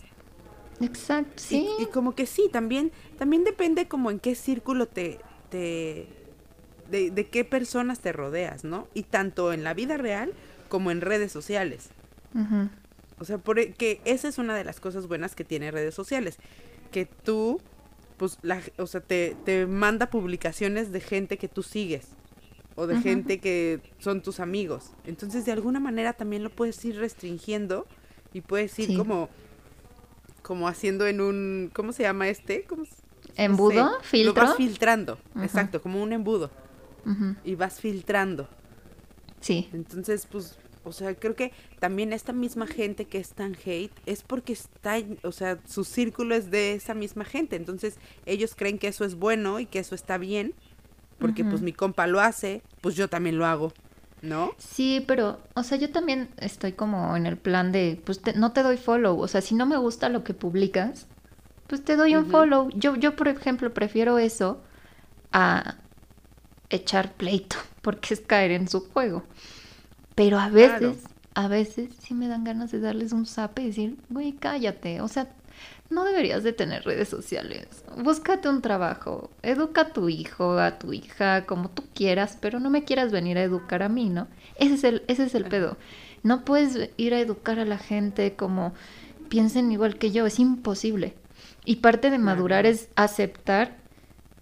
Exacto, 0.81 1.35
Y- 1.37 1.41
sí. 1.41 1.69
Y, 1.79 1.87
como 1.87 2.15
que 2.15 2.27
sí, 2.27 2.49
también, 2.53 2.91
también 3.19 3.45
depende 3.45 3.87
como 3.87 4.11
en 4.11 4.19
qué 4.19 4.35
círculo 4.35 4.87
te, 4.87 5.21
te 5.51 6.09
de, 6.91 7.11
de 7.11 7.27
qué 7.29 7.45
personas 7.45 8.01
te 8.01 8.13
rodeas, 8.13 8.65
¿no? 8.65 8.89
Y 8.95 9.03
tanto 9.05 9.53
en 9.53 9.63
la 9.63 9.75
vida 9.75 9.97
real 9.97 10.33
como 10.69 10.91
en 10.91 11.01
redes 11.01 11.31
sociales. 11.33 11.91
Ujú. 12.35 12.69
O 13.21 13.25
sea, 13.25 13.39
por, 13.39 13.59
e- 13.59 13.73
que 13.73 14.01
esa 14.05 14.29
es 14.29 14.39
una 14.39 14.55
de 14.57 14.65
las 14.65 14.81
cosas 14.81 15.07
buenas 15.09 15.35
que 15.35 15.45
tiene 15.45 15.71
redes 15.71 15.95
sociales. 15.95 16.39
Que 16.93 17.05
tú, 17.07 17.61
pues, 18.17 18.39
la, 18.43 18.61
o 18.79 18.87
sea, 18.87 19.01
te, 19.01 19.37
te 19.45 19.67
manda 19.67 20.11
publicaciones 20.11 20.93
de 20.93 21.01
gente 21.01 21.37
que 21.39 21.49
tú 21.49 21.63
sigues. 21.63 22.09
O 22.77 22.87
de 22.87 23.01
gente 23.01 23.41
que 23.41 23.81
son 23.99 24.23
tus 24.23 24.39
amigos. 24.39 24.93
Entonces, 25.05 25.45
de 25.45 25.51
alguna 25.51 25.81
manera 25.81 26.13
también 26.13 26.45
lo 26.45 26.51
puedes 26.51 26.85
ir 26.85 26.97
restringiendo. 26.97 27.87
Y 28.33 28.43
puedes 28.43 28.79
ir 28.79 28.87
Sí. 28.89 28.97
como, 28.97 29.29
como 30.43 30.69
haciendo 30.69 31.07
en 31.09 31.21
un, 31.21 31.71
¿cómo 31.75 31.93
se 31.93 32.05
llama 32.05 32.29
este? 32.29 32.63
¿Cómo 32.65 32.85
s- 32.85 32.93
no 33.37 33.45
¿Embudo? 33.45 33.73
sé. 33.75 33.81
Lo 33.81 34.01
¿Filtro? 34.03 34.43
vas 34.47 34.57
filtrando. 34.57 35.19
Exacto, 35.43 35.83
como 35.83 36.01
un 36.03 36.13
embudo. 36.13 36.51
Y 37.43 37.55
vas 37.57 37.81
filtrando. 37.81 38.49
Sí. 39.41 39.69
Entonces, 39.73 40.27
pues, 40.31 40.57
o 40.89 40.93
sea, 40.93 41.15
creo 41.15 41.37
que 41.37 41.53
también 41.79 42.13
esta 42.13 42.33
misma 42.33 42.67
gente 42.67 43.05
que 43.07 43.19
es 43.19 43.31
tan 43.31 43.55
hate 43.65 43.93
es 44.07 44.23
porque 44.23 44.53
está, 44.55 44.97
o 45.23 45.33
sea, 45.33 45.59
su 45.67 45.85
círculo 45.85 46.35
es 46.35 46.51
de 46.51 46.75
esa 46.75 46.95
misma 46.95 47.25
gente. 47.25 47.57
Entonces, 47.57 47.95
ellos 48.27 48.55
creen 48.57 48.79
que 48.79 48.89
eso 48.89 49.05
es 49.05 49.15
bueno 49.15 49.61
y 49.61 49.67
que 49.67 49.79
eso 49.79 49.95
está 49.95 50.19
bien, 50.19 50.55
porque 51.19 51.45
pues 51.45 51.63
mi 51.63 51.73
compa 51.73 52.07
lo 52.07 52.21
hace, 52.21 52.63
pues 52.81 52.95
yo 52.97 53.09
también 53.09 53.39
lo 53.39 53.47
hago, 53.47 53.73
¿no? 54.23 54.53
Sí, 54.59 55.05
pero, 55.07 55.39
o 55.55 55.63
sea, 55.63 55.79
yo 55.79 55.91
también 55.91 56.29
estoy 56.39 56.73
como 56.73 57.17
en 57.17 57.27
el 57.27 57.37
plan 57.37 57.73
de, 57.73 58.01
pues 58.05 58.21
te- 58.21 58.35
no 58.35 58.53
te 58.53 58.63
doy 58.63 58.77
follow. 58.77 59.19
O 59.21 59.29
sea, 59.29 59.41
si 59.41 59.55
no 59.55 59.67
me 59.67 59.77
gusta 59.77 60.09
lo 60.09 60.25
que 60.25 60.35
publicas, 60.35 61.07
pues 61.67 61.85
te 61.85 61.97
doy 61.97 62.15
un 62.17 62.27
follow. 62.27 62.71
Yo, 62.75 62.97
yo, 62.97 63.17
por 63.17 63.29
ejemplo, 63.29 63.73
prefiero 63.75 64.19
eso 64.19 64.63
a 65.33 65.77
echar 66.71 67.13
pleito, 67.15 67.57
porque 67.83 68.15
es 68.15 68.21
caer 68.21 68.53
en 68.53 68.69
su 68.69 68.81
juego. 68.81 69.25
Pero 70.19 70.39
a 70.41 70.49
veces, 70.49 70.79
Claro. 70.81 70.95
a 71.35 71.47
veces 71.49 71.91
sí 72.01 72.13
me 72.13 72.27
dan 72.27 72.43
ganas 72.43 72.73
de 72.73 72.81
darles 72.81 73.13
un 73.13 73.25
zape 73.25 73.63
y 73.63 73.67
decir, 73.67 73.97
güey, 74.11 74.33
cállate. 74.33 75.01
O 75.01 75.07
sea, 75.07 75.29
no 75.91 76.05
deberías 76.05 76.43
de 76.43 76.53
tener 76.53 76.83
redes 76.85 77.09
sociales. 77.09 77.69
Búscate 77.97 78.49
un 78.49 78.61
trabajo, 78.61 79.31
educa 79.43 79.83
a 79.83 79.93
tu 79.93 80.09
hijo, 80.09 80.59
a 80.59 80.77
tu 80.79 80.93
hija, 80.93 81.47
como 81.47 81.71
tú 81.71 81.85
quieras, 81.95 82.37
pero 82.41 82.59
no 82.59 82.69
me 82.69 82.83
quieras 82.83 83.13
venir 83.13 83.39
a 83.39 83.43
educar 83.45 83.85
a 83.85 83.89
mí, 83.89 84.09
¿no? 84.09 84.27
Ese 84.57 84.75
es 84.75 84.85
el, 84.85 85.03
ese 85.07 85.25
es 85.25 85.35
el 85.37 85.45
pedo. 85.45 85.77
No 86.25 86.45
puedes 86.45 86.91
ir 86.97 87.15
a 87.15 87.21
educar 87.21 87.61
a 87.61 87.65
la 87.65 87.79
gente 87.79 88.35
como 88.35 88.75
piensen 89.29 89.71
igual 89.71 89.99
que 89.99 90.11
yo, 90.11 90.27
es 90.27 90.41
imposible. 90.41 91.15
Y 91.65 91.77
parte 91.77 92.11
de 92.11 92.19
madurar 92.19 92.67
es 92.67 92.89
aceptar 92.97 93.77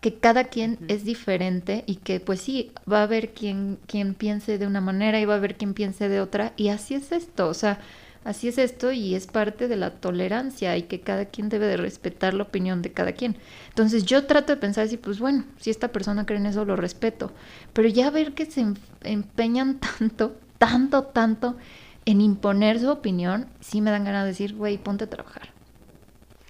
que 0.01 0.15
cada 0.15 0.45
quien 0.45 0.79
es 0.89 1.05
diferente 1.05 1.85
y 1.87 1.97
que 1.97 2.21
pues 2.21 2.41
sí, 2.41 2.73
va 2.91 3.01
a 3.01 3.05
haber 3.05 3.31
quien, 3.33 3.79
quien 3.87 4.15
piense 4.15 4.59
de 4.59 4.67
una 4.67 4.81
manera 4.81 5.21
y 5.21 5.25
va 5.25 5.35
a 5.35 5.37
haber 5.39 5.57
quien 5.57 5.75
piense 5.75 6.09
de 6.09 6.21
otra 6.21 6.53
y 6.57 6.69
así 6.69 6.95
es 6.95 7.13
esto, 7.13 7.49
o 7.49 7.55
sea, 7.55 7.81
así 8.25 8.49
es 8.49 8.59
esto 8.59 8.93
y 8.93 9.15
es 9.15 9.27
parte 9.27 9.69
de 9.69 9.77
la 9.77 9.91
tolerancia 9.91 10.77
y 10.77 10.83
que 10.83 11.01
cada 11.01 11.27
quien 11.27 11.49
debe 11.49 11.67
de 11.67 11.77
respetar 11.77 12.35
la 12.35 12.43
opinión 12.45 12.83
de 12.83 12.93
cada 12.93 13.13
quien. 13.13 13.37
Entonces 13.71 14.05
yo 14.05 14.27
trato 14.27 14.53
de 14.53 14.61
pensar 14.61 14.85
así, 14.85 14.97
pues 14.97 15.19
bueno, 15.19 15.45
si 15.59 15.71
esta 15.71 15.89
persona 15.89 16.27
cree 16.27 16.39
en 16.39 16.47
eso, 16.47 16.65
lo 16.65 16.77
respeto, 16.77 17.33
pero 17.73 17.89
ya 17.89 18.11
ver 18.11 18.35
que 18.35 18.47
se 18.47 18.61
em- 18.63 18.75
empeñan 19.03 19.79
tanto, 19.99 20.37
tanto, 20.59 21.05
tanto 21.05 21.57
en 22.05 22.21
imponer 22.21 22.79
su 22.81 22.91
opinión, 22.91 23.47
sí 23.61 23.81
me 23.81 23.91
dan 23.91 24.05
ganas 24.05 24.23
de 24.25 24.29
decir, 24.29 24.55
güey, 24.55 24.79
ponte 24.79 25.05
a 25.05 25.11
trabajar. 25.11 25.56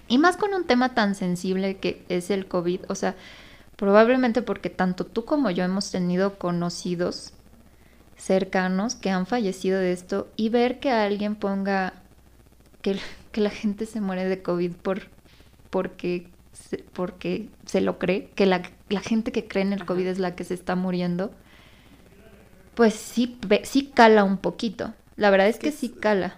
Y 0.07 0.17
más 0.17 0.37
con 0.37 0.53
un 0.53 0.65
tema 0.65 0.93
tan 0.93 1.15
sensible 1.15 1.77
que 1.77 2.05
es 2.09 2.29
el 2.29 2.47
COVID, 2.47 2.81
o 2.87 2.95
sea, 2.95 3.15
probablemente 3.75 4.41
porque 4.41 4.69
tanto 4.69 5.05
tú 5.05 5.25
como 5.25 5.51
yo 5.51 5.63
hemos 5.63 5.91
tenido 5.91 6.37
conocidos 6.37 7.33
cercanos 8.17 8.95
que 8.95 9.09
han 9.09 9.27
fallecido 9.27 9.79
de 9.79 9.91
esto 9.91 10.27
y 10.35 10.49
ver 10.49 10.79
que 10.79 10.91
alguien 10.91 11.35
ponga 11.35 11.93
que, 12.81 12.97
que 13.31 13.41
la 13.41 13.49
gente 13.49 13.85
se 13.85 14.01
muere 14.01 14.25
de 14.25 14.41
COVID 14.41 14.73
por, 14.73 15.03
porque, 15.69 16.27
se, 16.53 16.79
porque 16.79 17.49
se 17.65 17.81
lo 17.81 17.99
cree, 17.99 18.29
que 18.35 18.45
la, 18.45 18.63
la 18.89 19.01
gente 19.01 19.31
que 19.31 19.47
cree 19.47 19.63
en 19.63 19.73
el 19.73 19.81
Ajá. 19.81 19.87
COVID 19.87 20.07
es 20.07 20.19
la 20.19 20.35
que 20.35 20.43
se 20.43 20.53
está 20.53 20.75
muriendo, 20.75 21.31
pues 22.75 22.93
sí, 22.93 23.39
sí 23.63 23.91
cala 23.93 24.23
un 24.23 24.37
poquito. 24.37 24.93
La 25.15 25.29
verdad 25.29 25.47
es 25.47 25.57
que 25.57 25.71
sí 25.71 25.89
cala. 25.89 26.37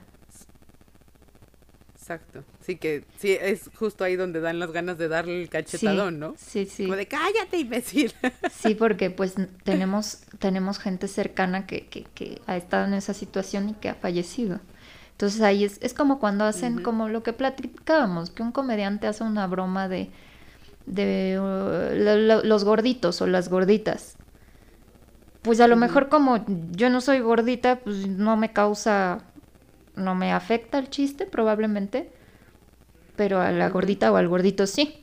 Exacto. 2.10 2.44
Sí 2.62 2.78
que 2.78 3.04
sí 3.20 3.38
es 3.40 3.70
justo 3.76 4.04
ahí 4.04 4.16
donde 4.16 4.40
dan 4.40 4.58
las 4.58 4.72
ganas 4.72 4.98
de 4.98 5.08
darle 5.08 5.44
el 5.44 5.50
cachetadón, 5.50 6.16
sí, 6.16 6.20
¿no? 6.20 6.34
Sí, 6.38 6.66
sí. 6.66 6.84
Como 6.86 6.96
de 6.96 7.08
cállate, 7.08 7.58
imbécil. 7.60 8.12
Sí, 8.52 8.74
porque 8.74 9.12
pues 9.12 9.36
tenemos, 9.64 10.22
tenemos 10.40 10.80
gente 10.80 11.08
cercana 11.08 11.68
que, 11.68 11.86
que, 11.88 12.04
que 12.16 12.42
ha 12.48 12.58
estado 12.58 12.86
en 12.88 12.96
esa 12.96 13.14
situación 13.14 13.70
y 13.70 13.74
que 13.76 13.90
ha 13.90 13.96
fallecido. 13.96 14.60
Entonces 15.12 15.42
ahí 15.42 15.64
es, 15.64 15.78
es 15.82 15.94
como 15.94 16.20
cuando 16.20 16.46
hacen 16.46 16.82
como 16.82 17.10
lo 17.10 17.22
que 17.22 17.32
platicábamos, 17.34 18.32
que 18.32 18.42
un 18.42 18.52
comediante 18.52 19.06
hace 19.06 19.24
una 19.24 19.46
broma 19.48 19.88
de, 19.88 20.10
de 20.88 21.38
uh, 21.40 21.96
lo- 21.96 22.18
lo- 22.18 22.44
los 22.44 22.64
gorditos 22.64 23.22
o 23.22 23.28
las 23.28 23.50
gorditas. 23.50 24.16
Pues 25.44 25.60
a 25.62 25.68
lo 25.68 25.76
mejor 25.76 26.10
como 26.10 26.44
yo 26.72 26.90
no 26.90 27.02
soy 27.02 27.20
gordita, 27.20 27.78
pues 27.78 28.08
no 28.08 28.36
me 28.36 28.52
causa, 28.52 29.20
no 30.00 30.16
me 30.16 30.32
afecta 30.34 30.80
el 30.80 30.90
chiste 30.90 31.26
probablemente, 31.26 32.10
pero 33.16 33.42
a 33.42 33.52
la 33.52 33.70
gordita 33.70 34.12
o 34.12 34.16
al 34.16 34.28
gordito 34.28 34.66
sí. 34.68 34.96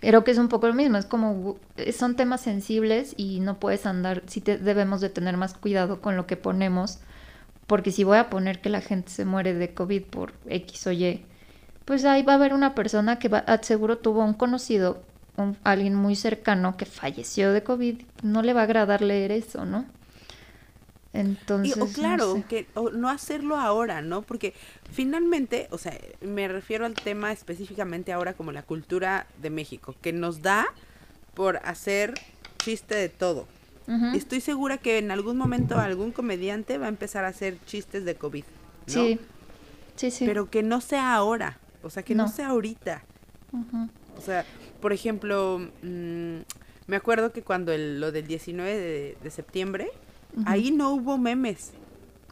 Creo 0.00 0.24
que 0.24 0.30
es 0.30 0.38
un 0.38 0.48
poco 0.48 0.66
lo 0.66 0.72
mismo, 0.74 0.96
es 0.96 1.04
como 1.04 1.56
eh, 1.76 1.92
son 1.92 2.16
temas 2.16 2.40
sensibles 2.40 3.12
y 3.18 3.40
no 3.40 3.58
puedes 3.60 3.84
andar, 3.84 4.22
sí 4.26 4.40
te- 4.40 4.56
debemos 4.56 5.02
de 5.02 5.10
tener 5.10 5.36
más 5.36 5.52
cuidado 5.52 6.00
con 6.00 6.16
lo 6.16 6.26
que 6.26 6.38
ponemos, 6.38 7.00
porque 7.66 7.92
si 7.92 8.04
voy 8.04 8.18
a 8.18 8.30
poner 8.30 8.60
que 8.60 8.70
la 8.70 8.80
gente 8.80 9.10
se 9.10 9.26
muere 9.26 9.54
de 9.54 9.74
COVID 9.74 10.04
por 10.04 10.32
X 10.48 10.86
o 10.86 10.92
Y, 10.92 11.22
pues 11.84 12.04
ahí 12.06 12.22
va 12.22 12.32
a 12.34 12.36
haber 12.36 12.54
una 12.54 12.74
persona 12.74 13.18
que 13.18 13.28
va, 13.28 13.44
ah, 13.46 13.58
seguro 13.62 13.98
tuvo 13.98 14.24
un 14.24 14.34
conocido, 14.34 15.02
alguien 15.64 15.94
muy 15.94 16.16
cercano 16.16 16.76
que 16.76 16.86
falleció 16.86 17.52
de 17.52 17.62
COVID, 17.62 18.02
no 18.22 18.42
le 18.42 18.54
va 18.54 18.62
a 18.62 18.64
agradar 18.64 19.02
leer 19.02 19.32
eso, 19.32 19.66
¿no? 19.66 19.84
Entonces, 21.12 21.76
Y, 21.76 21.80
o 21.80 21.86
no 21.86 21.92
claro, 21.92 22.34
sé. 22.34 22.44
que 22.48 22.66
o 22.74 22.90
no 22.90 23.08
hacerlo 23.08 23.56
ahora, 23.56 24.00
¿no? 24.02 24.22
Porque 24.22 24.54
finalmente, 24.92 25.66
o 25.70 25.78
sea, 25.78 25.98
me 26.20 26.46
refiero 26.48 26.86
al 26.86 26.94
tema 26.94 27.32
específicamente 27.32 28.12
ahora 28.12 28.34
como 28.34 28.52
la 28.52 28.62
cultura 28.62 29.26
de 29.42 29.50
México, 29.50 29.94
que 30.00 30.12
nos 30.12 30.42
da 30.42 30.66
por 31.34 31.56
hacer 31.64 32.14
chiste 32.58 32.94
de 32.94 33.08
todo. 33.08 33.46
Estoy 34.14 34.40
segura 34.40 34.78
que 34.78 34.98
en 34.98 35.10
algún 35.10 35.36
momento 35.36 35.76
algún 35.80 36.12
comediante 36.12 36.78
va 36.78 36.86
a 36.86 36.88
empezar 36.90 37.24
a 37.24 37.28
hacer 37.28 37.56
chistes 37.66 38.04
de 38.04 38.14
COVID, 38.14 38.44
¿no? 38.86 38.92
Sí, 38.92 39.18
sí, 39.96 40.10
sí. 40.12 40.24
Pero 40.26 40.48
que 40.48 40.62
no 40.62 40.80
sea 40.80 41.12
ahora, 41.14 41.58
o 41.82 41.90
sea, 41.90 42.04
que 42.04 42.14
no, 42.14 42.26
No. 42.26 42.28
sea 42.32 42.48
ahorita. 42.50 43.02
O 44.16 44.20
sea, 44.20 44.44
por 44.80 44.92
ejemplo, 44.92 45.58
mm, 45.82 46.36
me 46.86 46.96
acuerdo 46.96 47.32
que 47.32 47.42
cuando 47.42 47.72
el- 47.72 48.00
lo 48.00 48.12
del 48.12 48.28
19 48.28 48.76
de, 48.76 49.16
de 49.20 49.30
septiembre, 49.30 49.90
Ahí 50.46 50.70
no 50.70 50.90
hubo 50.90 51.18
memes. 51.18 51.72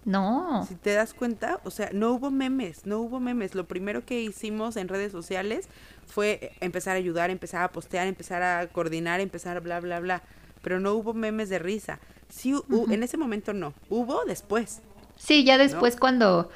No. 0.04 0.64
Si 0.66 0.74
te 0.74 0.94
das 0.94 1.12
cuenta, 1.12 1.60
o 1.64 1.70
sea, 1.70 1.90
no 1.92 2.12
hubo 2.12 2.30
memes, 2.30 2.86
no 2.86 2.98
hubo 2.98 3.20
memes. 3.20 3.54
Lo 3.54 3.66
primero 3.66 4.04
que 4.06 4.22
hicimos 4.22 4.76
en 4.76 4.88
redes 4.88 5.12
sociales 5.12 5.68
fue 6.06 6.52
empezar 6.60 6.96
a 6.96 6.98
ayudar, 6.98 7.30
empezar 7.30 7.62
a 7.62 7.72
postear, 7.72 8.06
empezar 8.06 8.42
a 8.42 8.66
coordinar, 8.68 9.20
empezar 9.20 9.56
a 9.56 9.60
bla, 9.60 9.80
bla, 9.80 10.00
bla. 10.00 10.22
Pero 10.62 10.80
no 10.80 10.94
hubo 10.94 11.12
memes 11.12 11.50
de 11.50 11.58
risa. 11.58 12.00
Sí, 12.28 12.54
en 12.90 13.02
ese 13.02 13.16
momento 13.16 13.52
no. 13.52 13.74
Hubo 13.90 14.24
después. 14.24 14.80
Sí, 15.16 15.44
ya 15.44 15.58
después 15.58 15.96
cuando 15.96 16.48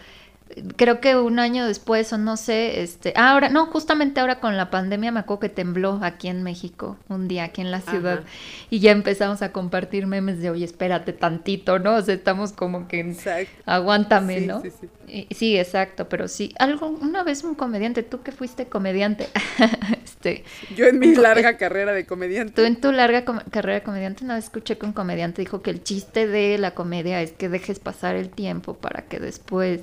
creo 0.76 1.00
que 1.00 1.16
un 1.16 1.38
año 1.38 1.66
después 1.66 2.12
o 2.12 2.18
no 2.18 2.36
sé, 2.36 2.82
este, 2.82 3.12
ah, 3.16 3.32
ahora 3.32 3.48
no, 3.48 3.66
justamente 3.66 4.20
ahora 4.20 4.40
con 4.40 4.56
la 4.56 4.70
pandemia 4.70 5.12
me 5.12 5.20
acuerdo 5.20 5.40
que 5.40 5.48
tembló 5.48 5.98
aquí 6.02 6.28
en 6.28 6.42
México 6.42 6.96
un 7.08 7.28
día 7.28 7.44
aquí 7.44 7.60
en 7.60 7.70
la 7.70 7.80
ciudad 7.80 8.20
Ajá. 8.20 8.28
y 8.70 8.80
ya 8.80 8.90
empezamos 8.92 9.42
a 9.42 9.52
compartir 9.52 10.06
memes 10.06 10.40
de, 10.40 10.50
"Oye, 10.50 10.64
espérate 10.64 11.12
tantito", 11.12 11.78
¿no? 11.78 11.94
O 11.96 12.02
sea, 12.02 12.14
estamos 12.14 12.52
como 12.52 12.88
que 12.88 13.00
Exacto. 13.00 13.50
aguántame, 13.66 14.40
Sí, 14.40 14.46
¿no? 14.46 14.60
sí, 14.62 14.70
sí. 14.80 14.88
Y- 15.08 15.34
sí, 15.34 15.58
exacto, 15.58 16.08
pero 16.08 16.28
sí, 16.28 16.54
algo 16.58 16.88
una 16.88 17.22
vez 17.24 17.44
un 17.44 17.54
comediante, 17.54 18.02
tú 18.02 18.22
que 18.22 18.32
fuiste 18.32 18.66
comediante, 18.66 19.28
este, 20.04 20.44
Yo 20.76 20.86
en 20.86 20.98
mi 20.98 21.14
larga 21.14 21.56
carrera 21.56 21.92
de 21.92 22.06
comediante. 22.06 22.52
Tú 22.54 22.62
en 22.62 22.80
tu 22.80 22.92
larga 22.92 23.24
carrera 23.50 23.80
de 23.80 23.82
comediante, 23.82 24.24
una 24.24 24.36
vez 24.36 24.44
escuché 24.44 24.78
que 24.78 24.86
un 24.86 24.92
comediante 24.92 25.42
dijo 25.42 25.62
que 25.62 25.70
el 25.70 25.82
chiste 25.82 26.26
de 26.26 26.56
la 26.58 26.72
comedia 26.72 27.20
es 27.20 27.32
que 27.32 27.48
dejes 27.48 27.78
pasar 27.78 28.16
el 28.16 28.30
tiempo 28.30 28.74
para 28.74 29.02
que 29.02 29.18
después 29.20 29.80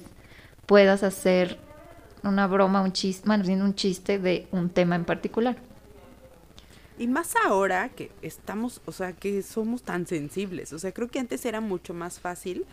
puedas 0.69 1.01
hacer 1.01 1.57
una 2.23 2.45
broma, 2.45 2.83
un 2.83 2.93
chiste, 2.93 3.27
más 3.27 3.45
bien 3.45 3.63
un 3.63 3.73
chiste 3.73 4.19
de 4.19 4.47
un 4.51 4.69
tema 4.69 4.95
en 4.95 5.03
particular. 5.03 5.57
Y 6.99 7.07
más 7.07 7.33
ahora 7.43 7.89
que 7.89 8.11
estamos, 8.21 8.79
o 8.85 8.91
sea, 8.91 9.13
que 9.13 9.41
somos 9.41 9.81
tan 9.81 10.05
sensibles. 10.05 10.71
O 10.71 10.77
sea, 10.77 10.91
creo 10.91 11.07
que 11.07 11.17
antes 11.17 11.43
era 11.45 11.59
mucho 11.59 11.95
más 11.95 12.19
fácil 12.19 12.67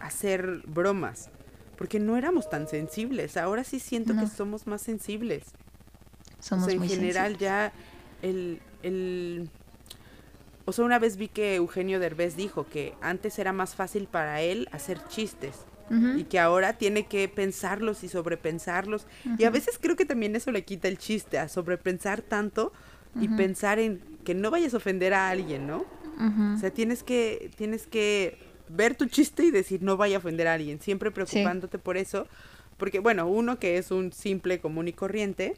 hacer 0.00 0.62
bromas. 0.66 1.28
Porque 1.76 2.00
no 2.00 2.16
éramos 2.16 2.48
tan 2.48 2.66
sensibles. 2.66 3.36
Ahora 3.36 3.62
sí 3.62 3.78
siento 3.78 4.14
que 4.16 4.26
somos 4.26 4.66
más 4.66 4.80
sensibles. 4.80 5.44
Somos 6.40 6.64
o 6.64 6.70
sea, 6.70 6.76
en 6.76 6.88
general 6.88 7.36
ya 7.36 7.74
el, 8.22 8.62
el... 8.82 9.50
O 10.64 10.72
sea, 10.72 10.86
una 10.86 10.98
vez 10.98 11.18
vi 11.18 11.28
que 11.28 11.56
Eugenio 11.56 12.00
Derbez 12.00 12.36
dijo 12.36 12.66
que 12.66 12.94
antes 13.02 13.38
era 13.38 13.52
más 13.52 13.74
fácil 13.74 14.06
para 14.06 14.40
él 14.40 14.66
hacer 14.72 15.06
chistes 15.08 15.66
y 16.16 16.24
que 16.24 16.38
ahora 16.38 16.78
tiene 16.78 17.06
que 17.06 17.28
pensarlos 17.28 18.02
y 18.02 18.08
sobrepensarlos. 18.08 19.06
Y 19.38 19.44
a 19.44 19.50
veces 19.50 19.78
creo 19.80 19.94
que 19.96 20.06
también 20.06 20.34
eso 20.36 20.50
le 20.50 20.64
quita 20.64 20.88
el 20.88 20.98
chiste, 20.98 21.38
a 21.38 21.48
sobrepensar 21.48 22.22
tanto 22.22 22.72
y 23.20 23.28
pensar 23.28 23.78
en 23.78 24.00
que 24.24 24.34
no 24.34 24.50
vayas 24.50 24.72
a 24.74 24.78
ofender 24.78 25.12
a 25.12 25.28
alguien, 25.28 25.66
¿no? 25.66 25.84
O 26.54 26.58
sea, 26.58 26.70
tienes 26.70 27.02
que, 27.02 27.50
tienes 27.56 27.86
que 27.86 28.38
ver 28.68 28.94
tu 28.94 29.06
chiste 29.06 29.44
y 29.44 29.50
decir 29.50 29.82
no 29.82 29.96
vaya 29.96 30.16
a 30.16 30.18
ofender 30.18 30.48
a 30.48 30.54
alguien, 30.54 30.80
siempre 30.80 31.10
preocupándote 31.10 31.78
por 31.78 31.96
eso, 31.96 32.26
porque 32.78 33.00
bueno, 33.00 33.26
uno 33.26 33.58
que 33.58 33.76
es 33.76 33.90
un 33.90 34.12
simple 34.12 34.60
común 34.60 34.88
y 34.88 34.92
corriente, 34.92 35.56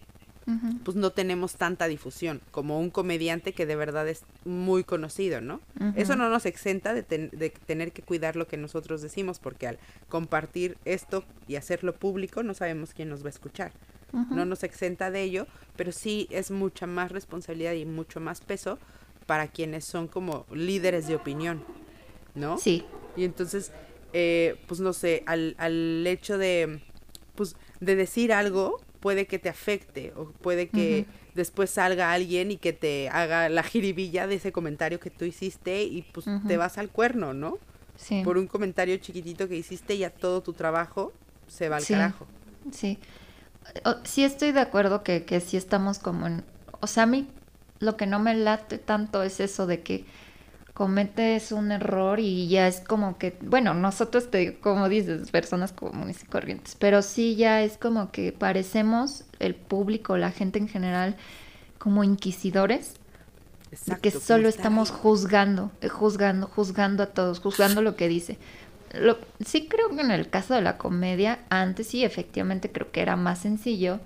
pues 0.85 0.97
no 0.97 1.11
tenemos 1.11 1.55
tanta 1.55 1.87
difusión 1.87 2.43
como 2.51 2.79
un 2.79 2.91
comediante 2.91 3.53
que 3.53 3.65
de 3.65 3.77
verdad 3.77 4.07
es 4.09 4.25
muy 4.45 4.85
conocido, 4.85 5.41
¿no? 5.41 5.61
Eso 5.97 6.17
no 6.17 6.29
nos 6.29 6.47
exenta 6.47 6.93
de, 6.93 7.03
de, 7.03 7.51
tener 7.51 7.93
que 7.93 8.03
cuidar 8.03 8.37
lo 8.37 8.47
que 8.47 8.57
nosotros 8.57 9.01
decimos, 9.01 9.39
porque 9.39 9.67
al 9.67 9.79
compartir 10.09 10.77
esto 10.85 11.25
y 11.49 11.57
hacerlo 11.57 11.95
público 11.95 12.43
no 12.43 12.55
sabemos 12.55 12.93
quién 12.93 13.09
nos 13.09 13.23
va 13.23 13.27
a 13.27 13.31
escuchar. 13.31 13.73
No 14.31 14.45
nos 14.45 14.63
exenta 14.63 15.11
de 15.11 15.23
ello, 15.23 15.49
pero 15.75 15.91
sí 15.91 16.29
es 16.31 16.53
mucha 16.53 16.87
más 16.87 17.11
responsabilidad 17.11 17.73
y 17.73 17.85
mucho 17.85 18.21
más 18.21 18.41
peso 18.41 18.79
para 19.27 19.49
quienes 19.49 19.85
son 19.85 20.07
como 20.07 20.47
líderes 20.53 21.09
de 21.09 21.17
opinión, 21.17 21.65
¿no? 22.37 22.57
Sí. 22.59 22.85
Y 23.17 23.25
entonces, 23.25 23.73
eh, 24.13 24.57
pues 24.69 24.79
no 24.79 24.93
sé, 24.93 25.25
al, 25.27 25.57
al 25.59 26.07
hecho 26.07 26.39
de, 26.39 26.81
pues, 27.35 27.57
de 27.81 27.97
decir 27.97 28.33
algo, 28.33 28.81
puede 29.05 29.27
que 29.27 29.39
te 29.39 29.51
afecte 29.51 30.15
o 30.17 30.31
puede 30.31 30.71
que 30.71 31.05
después 31.35 31.69
salga 31.69 32.13
alguien 32.13 32.51
y 32.51 32.57
que 32.57 32.73
te 32.73 33.11
haga 33.11 33.51
la 33.51 33.63
jiribilla 33.63 34.27
de 34.27 34.37
ese 34.37 34.51
comentario 34.51 34.99
que 34.99 35.11
tú 35.11 35.27
hiciste 35.27 35.83
y 35.83 36.01
pues 36.01 36.25
te 36.49 36.57
vas 36.57 36.79
al 36.79 36.89
cuerno, 36.89 37.35
¿no? 37.35 37.59
Sí. 37.97 38.23
Por 38.25 38.39
un 38.39 38.47
comentario 38.47 38.97
chiquitito 38.97 39.47
que 39.47 39.57
hiciste 39.57 39.99
ya 39.99 40.09
todo 40.09 40.43
tu 40.43 40.55
trabajo 40.55 41.13
se 41.49 41.69
va 41.69 41.77
al 41.77 41.87
carajo. 41.87 42.27
Sí. 42.73 42.99
sí 44.05 44.25
estoy 44.25 44.53
de 44.53 44.61
acuerdo 44.61 45.03
que, 45.03 45.27
que 45.27 45.39
sí 45.41 45.59
estamos 45.59 45.99
como 45.99 46.27
en... 46.27 46.43
O 46.81 46.87
sea, 46.87 47.03
a 47.03 47.07
mí 47.07 47.29
lo 47.81 47.99
que 47.99 48.07
no 48.07 48.21
me 48.21 48.35
late 48.35 48.79
tanto 48.79 49.23
es 49.23 49.39
eso 49.39 49.67
de 49.67 49.83
que 49.83 50.07
cometes 50.75 51.53
un 51.53 51.71
error 51.71 52.19
y 52.19 52.49
ya 52.49 52.67
es 52.67 52.81
como 52.81 53.17
que, 53.17 53.37
bueno, 53.41 53.75
nosotros, 53.75 54.31
te, 54.31 54.59
como 54.59 54.89
dices, 54.89 55.31
personas 55.31 55.73
comunes 55.73 56.23
y 56.23 56.27
corrientes, 56.27 56.77
pero 56.79 57.01
sí 57.01 57.37
ya 57.37 57.63
es 57.63 57.79
como 57.79 58.11
que 58.11 58.33
parecemos 58.33 59.25
el 59.39 59.55
público, 59.55 60.17
la 60.17 60.33
gente 60.33 60.59
en 60.59 60.69
general, 60.69 61.17
como 61.79 62.03
inquisidores. 62.03 62.97
Exacto, 63.71 64.03
que 64.03 64.11
solo 64.11 64.49
estamos 64.49 64.91
juzgando, 64.91 65.73
eh, 65.81 65.89
juzgando, 65.89 66.47
juzgando 66.47 67.03
a 67.03 67.07
todos, 67.07 67.41
juzgando 67.41 67.81
lo 67.83 67.97
que 67.97 68.09
dice. 68.09 68.39
Lo, 68.93 69.19
sí 69.45 69.67
creo 69.69 69.91
que 69.91 70.01
en 70.01 70.13
el 70.13 70.29
caso 70.29 70.55
de 70.55 70.63
la 70.63 70.79
comedia, 70.79 71.41
antes 71.51 71.89
sí, 71.89 72.05
efectivamente 72.05 72.71
creo 72.71 72.93
que 72.93 73.01
era 73.01 73.17
más 73.17 73.41
sencillo, 73.41 73.99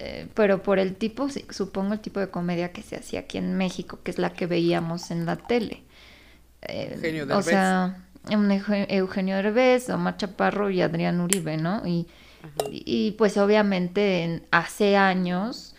eh, 0.00 0.28
pero 0.34 0.62
por 0.62 0.78
el 0.78 0.94
tipo, 0.94 1.28
supongo 1.50 1.92
el 1.92 2.00
tipo 2.00 2.20
de 2.20 2.30
comedia 2.30 2.72
que 2.72 2.82
se 2.82 2.96
hacía 2.96 3.20
aquí 3.20 3.38
en 3.38 3.56
México, 3.56 3.98
que 4.04 4.12
es 4.12 4.18
la 4.18 4.32
que 4.32 4.46
veíamos 4.46 5.10
en 5.10 5.26
la 5.26 5.36
tele. 5.36 5.82
Eh, 6.62 6.92
Eugenio 6.94 7.26
Derbez. 7.26 7.46
O 7.46 7.50
sea, 7.50 8.04
Eugenio 8.30 9.36
Derbez, 9.36 9.90
Omar 9.90 10.16
Chaparro 10.16 10.70
y 10.70 10.82
Adrián 10.82 11.20
Uribe, 11.20 11.56
¿no? 11.56 11.84
Y, 11.84 12.06
y, 12.70 13.12
pues 13.12 13.36
obviamente 13.38 14.44
hace 14.52 14.96
años 14.96 15.74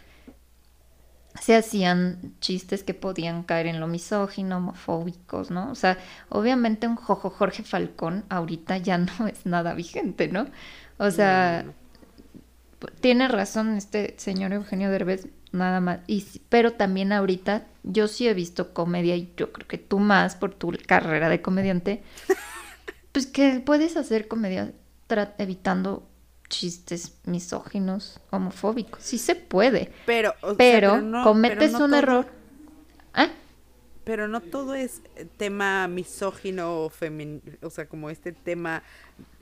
se 1.40 1.56
hacían 1.56 2.34
chistes 2.42 2.84
que 2.84 2.94
podían 2.94 3.44
caer 3.44 3.68
en 3.68 3.80
lo 3.80 3.88
misógino, 3.88 4.58
homofóbicos, 4.58 5.50
¿no? 5.50 5.72
O 5.72 5.76
sea, 5.76 5.98
obviamente 6.28 6.88
un 6.88 6.98
Jojo 6.98 7.30
Jorge 7.30 7.64
Falcón 7.64 8.26
ahorita 8.28 8.78
ya 8.80 8.98
no 9.20 9.28
es 9.28 9.46
nada 9.46 9.74
vigente, 9.76 10.28
¿no? 10.28 10.48
O 10.98 11.10
sea, 11.10 11.64
tiene 12.88 13.28
razón 13.28 13.76
este 13.76 14.16
señor 14.18 14.54
Eugenio 14.54 14.90
Derbez, 14.90 15.28
nada 15.52 15.82
más. 15.82 16.00
Y, 16.08 16.26
pero 16.50 16.74
también 16.74 17.12
ahorita 17.12 17.66
yo 17.84 18.08
sí 18.08 18.28
he 18.28 18.34
visto 18.34 18.74
comedia 18.74 19.16
y 19.16 19.34
yo 19.36 19.52
creo 19.52 19.68
que 19.68 19.78
tú 19.78 20.00
más 20.00 20.36
por 20.36 20.54
tu 20.54 20.74
carrera 20.86 21.30
de 21.30 21.42
comediante, 21.42 22.04
pues 23.12 23.28
que 23.28 23.60
puedes 23.60 23.98
hacer 23.98 24.28
comedia 24.28 24.72
evitando 25.38 26.08
chistes 26.48 27.18
misóginos, 27.26 28.20
homofóbicos. 28.32 29.04
Sí 29.04 29.18
se 29.18 29.36
puede. 29.36 29.92
Pero, 30.06 30.34
pero, 30.58 31.02
cometes 31.24 31.74
un 31.74 31.94
error. 31.94 32.28
¿Ah? 33.14 33.30
Pero 34.04 34.28
no 34.28 34.42
todo 34.42 34.74
es 34.74 35.02
tema 35.38 35.88
misógino 35.88 36.86
o 36.86 36.92
o 37.62 37.70
sea, 37.70 37.88
como 37.88 38.10
este 38.10 38.32
tema 38.32 38.82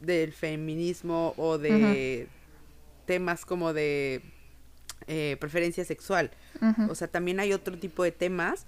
del 0.02 0.34
feminismo 0.34 1.34
o 1.38 1.58
de 1.58 2.28
temas 3.08 3.46
como 3.46 3.74
de 3.74 4.22
eh, 5.08 5.38
preferencia 5.39 5.84
sexual. 5.84 6.30
O 6.89 6.93
sea, 6.93 7.08
también 7.08 7.39
hay 7.39 7.54
otro 7.54 7.78
tipo 7.78 8.04
de 8.04 8.12
temas. 8.12 8.67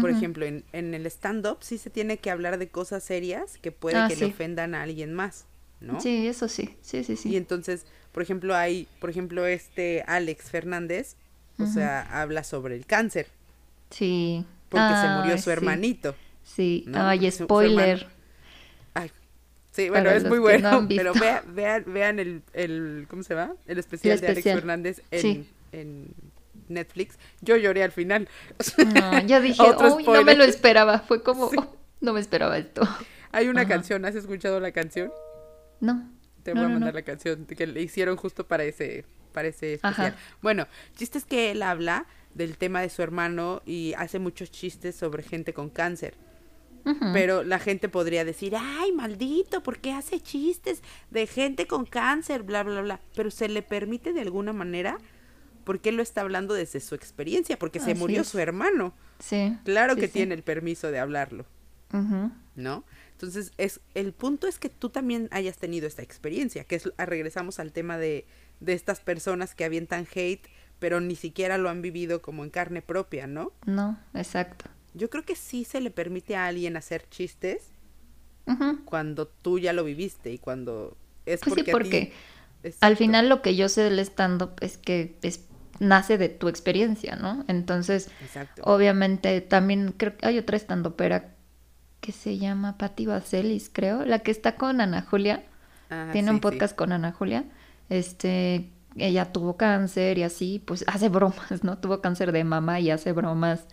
Por 0.00 0.10
ejemplo, 0.10 0.46
en, 0.46 0.64
en 0.72 0.94
el 0.94 1.06
stand-up 1.06 1.58
sí 1.60 1.76
se 1.76 1.90
tiene 1.90 2.18
que 2.18 2.30
hablar 2.30 2.58
de 2.58 2.68
cosas 2.68 3.02
serias 3.02 3.58
que 3.58 3.72
puede 3.72 3.96
ah, 3.96 4.06
que 4.08 4.14
le 4.14 4.26
ofendan 4.26 4.76
a 4.76 4.82
alguien 4.82 5.12
más, 5.12 5.46
¿no? 5.80 6.00
Sí, 6.00 6.28
eso 6.28 6.46
sí, 6.46 6.76
sí, 6.82 7.02
sí, 7.02 7.16
sí. 7.16 7.30
Y 7.30 7.36
entonces, 7.36 7.84
por 8.12 8.22
ejemplo, 8.22 8.54
hay, 8.54 8.86
por 9.00 9.10
ejemplo, 9.10 9.44
este 9.44 10.04
Alex 10.06 10.50
Fernández, 10.52 11.16
o 11.58 11.66
sea, 11.66 12.02
habla 12.22 12.44
sobre 12.44 12.76
el 12.76 12.86
cáncer. 12.86 13.26
Sí. 13.90 14.44
Porque 14.68 14.94
se 15.00 15.08
murió 15.08 15.38
su 15.38 15.50
hermanito. 15.50 16.14
Sí, 16.44 16.86
ay, 16.94 17.28
spoiler. 17.30 18.06
Sí, 19.78 19.90
bueno, 19.90 20.10
es 20.10 20.24
muy 20.24 20.40
bueno, 20.40 20.88
pero 20.96 21.12
vean, 21.14 21.54
vean, 21.54 21.84
vean 21.86 22.18
el, 22.18 22.42
el, 22.52 23.06
¿cómo 23.08 23.22
se 23.22 23.34
llama? 23.34 23.54
El 23.64 23.78
especial, 23.78 24.18
de 24.18 24.26
Alex 24.26 24.42
Fernández 24.42 25.02
en, 25.12 25.46
en, 25.70 26.08
Netflix. 26.66 27.16
Yo 27.42 27.56
lloré 27.56 27.84
al 27.84 27.92
final. 27.92 28.28
No, 28.92 29.20
yo 29.20 29.40
dije, 29.40 29.62
uy, 29.62 30.02
no 30.02 30.24
me 30.24 30.34
lo 30.34 30.42
esperaba. 30.42 30.98
Fue 30.98 31.22
como, 31.22 31.44
oh, 31.44 31.76
no 32.00 32.12
me 32.12 32.18
esperaba 32.18 32.58
esto. 32.58 32.82
Hay 33.30 33.46
una 33.46 33.68
canción, 33.68 34.04
¿has 34.04 34.16
escuchado 34.16 34.58
la 34.58 34.72
canción? 34.72 35.12
No. 35.78 36.10
Te 36.42 36.54
voy 36.54 36.64
a 36.64 36.68
mandar 36.68 36.94
la 36.94 37.02
canción 37.02 37.46
que 37.46 37.64
le 37.68 37.80
hicieron 37.80 38.16
justo 38.16 38.48
para 38.48 38.64
ese, 38.64 39.04
para 39.32 39.46
ese 39.46 39.74
especial. 39.74 40.16
Bueno, 40.42 40.66
chistes 40.96 41.24
que 41.24 41.52
él 41.52 41.62
habla 41.62 42.06
del 42.34 42.56
tema 42.56 42.80
de 42.80 42.90
su 42.90 43.00
hermano 43.02 43.62
y 43.64 43.94
hace 43.96 44.18
muchos 44.18 44.50
chistes 44.50 44.96
sobre 44.96 45.22
gente 45.22 45.52
con 45.52 45.70
cáncer. 45.70 46.14
Pero 47.12 47.42
la 47.42 47.58
gente 47.58 47.88
podría 47.88 48.24
decir, 48.24 48.54
ay, 48.56 48.92
maldito, 48.92 49.62
¿por 49.62 49.78
qué 49.78 49.92
hace 49.92 50.20
chistes 50.20 50.82
de 51.10 51.26
gente 51.26 51.66
con 51.66 51.84
cáncer? 51.84 52.42
Bla, 52.42 52.62
bla, 52.62 52.80
bla. 52.80 53.00
Pero 53.14 53.30
se 53.30 53.48
le 53.48 53.62
permite 53.62 54.12
de 54.12 54.22
alguna 54.22 54.52
manera 54.52 54.98
porque 55.64 55.90
él 55.90 55.96
lo 55.96 56.02
está 56.02 56.22
hablando 56.22 56.54
desde 56.54 56.80
su 56.80 56.94
experiencia, 56.94 57.58
porque 57.58 57.78
se 57.78 57.94
murió 57.94 58.24
su 58.24 58.38
hermano. 58.38 58.94
Sí. 59.18 59.54
Claro 59.64 59.96
que 59.96 60.08
tiene 60.08 60.34
el 60.34 60.42
permiso 60.42 60.90
de 60.90 60.98
hablarlo. 60.98 61.44
¿No? 62.56 62.84
Entonces, 63.12 63.52
es, 63.58 63.80
el 63.94 64.12
punto 64.12 64.46
es 64.46 64.58
que 64.58 64.70
tú 64.70 64.88
también 64.88 65.28
hayas 65.30 65.58
tenido 65.58 65.86
esta 65.86 66.02
experiencia, 66.02 66.64
que 66.64 66.76
es, 66.76 66.90
regresamos 66.96 67.58
al 67.58 67.72
tema 67.72 67.98
de, 67.98 68.26
de 68.60 68.72
estas 68.72 69.00
personas 69.00 69.54
que 69.54 69.64
avientan 69.64 70.06
hate, 70.14 70.46
pero 70.78 71.00
ni 71.00 71.16
siquiera 71.16 71.58
lo 71.58 71.68
han 71.68 71.82
vivido 71.82 72.22
como 72.22 72.44
en 72.44 72.50
carne 72.50 72.80
propia, 72.80 73.26
¿no? 73.26 73.52
No, 73.66 73.98
exacto 74.14 74.70
yo 74.94 75.10
creo 75.10 75.24
que 75.24 75.36
sí 75.36 75.64
se 75.64 75.80
le 75.80 75.90
permite 75.90 76.36
a 76.36 76.46
alguien 76.46 76.76
hacer 76.76 77.08
chistes 77.08 77.70
cuando 78.86 79.26
tú 79.28 79.58
ya 79.58 79.74
lo 79.74 79.84
viviste 79.84 80.32
y 80.32 80.38
cuando 80.38 80.96
es 81.26 81.40
pues 81.40 81.54
porque, 81.54 81.70
porque 81.70 82.12
al 82.80 82.96
final 82.96 83.28
lo 83.28 83.42
que 83.42 83.56
yo 83.56 83.68
sé 83.68 83.82
del 83.82 83.98
stand-up 83.98 84.52
es 84.60 84.78
que 84.78 85.16
es, 85.20 85.40
nace 85.80 86.18
de 86.18 86.28
tu 86.28 86.48
experiencia, 86.48 87.16
¿no? 87.16 87.44
Entonces, 87.48 88.10
obviamente 88.62 89.40
también 89.40 89.94
creo 89.96 90.16
que 90.16 90.26
hay 90.26 90.38
otra 90.38 90.56
stand-upera 90.56 91.34
que 92.00 92.12
se 92.12 92.38
llama 92.38 92.78
Patti 92.78 93.06
Vaselis, 93.06 93.70
creo, 93.72 94.04
la 94.04 94.20
que 94.20 94.30
está 94.30 94.56
con 94.56 94.80
Ana 94.80 95.02
Julia. 95.02 95.44
Ah, 95.90 96.08
Tiene 96.12 96.30
un 96.30 96.40
podcast 96.40 96.74
con 96.76 96.92
Ana 96.92 97.12
Julia. 97.12 97.44
Este, 97.90 98.70
ella 98.96 99.32
tuvo 99.32 99.56
cáncer 99.56 100.18
y 100.18 100.22
así, 100.22 100.62
pues 100.64 100.84
hace 100.86 101.08
bromas, 101.08 101.64
¿no? 101.64 101.78
Tuvo 101.78 102.00
cáncer 102.00 102.32
de 102.32 102.44
mamá 102.44 102.80
y 102.80 102.90
hace 102.90 103.12
bromas 103.12 103.66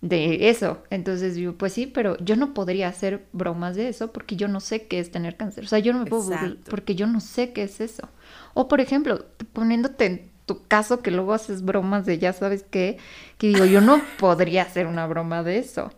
de 0.00 0.50
eso. 0.50 0.82
Entonces 0.90 1.36
yo, 1.36 1.56
pues 1.56 1.72
sí, 1.72 1.86
pero 1.86 2.16
yo 2.18 2.36
no 2.36 2.54
podría 2.54 2.88
hacer 2.88 3.26
bromas 3.32 3.76
de 3.76 3.88
eso 3.88 4.12
porque 4.12 4.36
yo 4.36 4.48
no 4.48 4.60
sé 4.60 4.86
qué 4.86 5.00
es 5.00 5.10
tener 5.10 5.36
cáncer. 5.36 5.64
O 5.64 5.68
sea, 5.68 5.78
yo 5.78 5.92
no 5.92 6.00
me 6.00 6.06
puedo 6.06 6.30
porque 6.68 6.94
yo 6.94 7.06
no 7.06 7.20
sé 7.20 7.52
qué 7.52 7.62
es 7.62 7.80
eso. 7.80 8.08
O 8.54 8.68
por 8.68 8.80
ejemplo, 8.80 9.26
poniéndote 9.52 10.28
tu 10.46 10.66
caso 10.66 11.00
que 11.02 11.10
luego 11.10 11.34
haces 11.34 11.64
bromas 11.64 12.06
de 12.06 12.18
ya 12.18 12.32
sabes 12.32 12.64
qué, 12.70 12.98
que 13.38 13.48
digo, 13.48 13.64
yo 13.64 13.80
no 13.80 14.00
podría 14.18 14.62
hacer 14.62 14.86
una 14.86 15.06
broma 15.06 15.42
de 15.42 15.58
eso. 15.58 15.92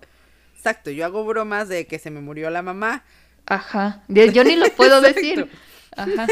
Exacto, 0.56 0.90
yo 0.90 1.04
hago 1.04 1.24
bromas 1.24 1.68
de 1.68 1.86
que 1.86 1.98
se 1.98 2.10
me 2.10 2.20
murió 2.20 2.50
la 2.50 2.62
mamá. 2.62 3.04
Ajá, 3.46 4.02
yo 4.08 4.44
ni 4.44 4.56
lo 4.56 4.68
puedo 4.76 5.00
decir. 5.00 5.50
Ajá. 5.96 6.26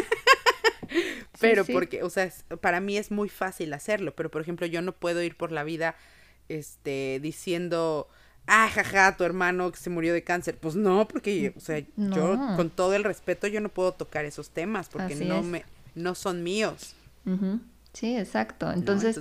pero 1.40 1.64
porque, 1.64 2.02
o 2.02 2.10
sea, 2.10 2.30
para 2.60 2.80
mí 2.80 2.96
es 2.96 3.10
muy 3.10 3.28
fácil 3.28 3.72
hacerlo, 3.72 4.14
pero 4.14 4.30
por 4.30 4.40
ejemplo, 4.42 4.66
yo 4.66 4.82
no 4.82 4.92
puedo 4.92 5.22
ir 5.22 5.36
por 5.36 5.52
la 5.52 5.64
vida 5.64 5.96
este 6.48 7.20
diciendo, 7.20 8.08
ah, 8.46 8.68
jaja, 8.72 9.16
tu 9.16 9.24
hermano 9.24 9.70
que 9.70 9.78
se 9.78 9.90
murió 9.90 10.12
de 10.12 10.22
cáncer. 10.22 10.56
Pues 10.58 10.76
no, 10.76 11.06
porque, 11.08 11.52
o 11.56 11.60
sea, 11.60 11.82
yo 11.96 12.38
con 12.56 12.70
todo 12.70 12.94
el 12.94 13.04
respeto 13.04 13.46
yo 13.46 13.60
no 13.60 13.68
puedo 13.68 13.92
tocar 13.92 14.24
esos 14.24 14.50
temas 14.50 14.88
porque 14.88 15.14
no 15.16 15.42
me 15.42 15.64
no 15.96 16.14
son 16.14 16.42
míos. 16.42 16.94
Sí, 17.92 18.16
exacto. 18.16 18.70
Entonces, 18.70 19.18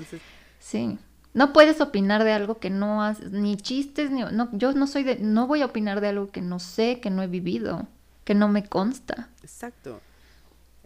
sí. 0.59 0.99
No 1.33 1.51
puedes 1.51 1.81
opinar 1.81 2.23
de 2.23 2.31
algo 2.31 2.59
que 2.59 2.69
no 2.69 3.03
has, 3.03 3.19
ni 3.31 3.57
chistes, 3.57 4.09
ni, 4.09 4.21
no, 4.21 4.49
yo 4.53 4.71
no 4.71 4.87
soy 4.87 5.03
de, 5.03 5.17
no 5.17 5.47
voy 5.47 5.63
a 5.63 5.65
opinar 5.65 5.99
de 5.99 6.07
algo 6.07 6.31
que 6.31 6.41
no 6.41 6.59
sé, 6.59 7.01
que 7.01 7.09
no 7.09 7.23
he 7.23 7.27
vivido, 7.27 7.87
que 8.23 8.35
no 8.35 8.47
me 8.47 8.63
consta. 8.63 9.27
Exacto, 9.43 9.99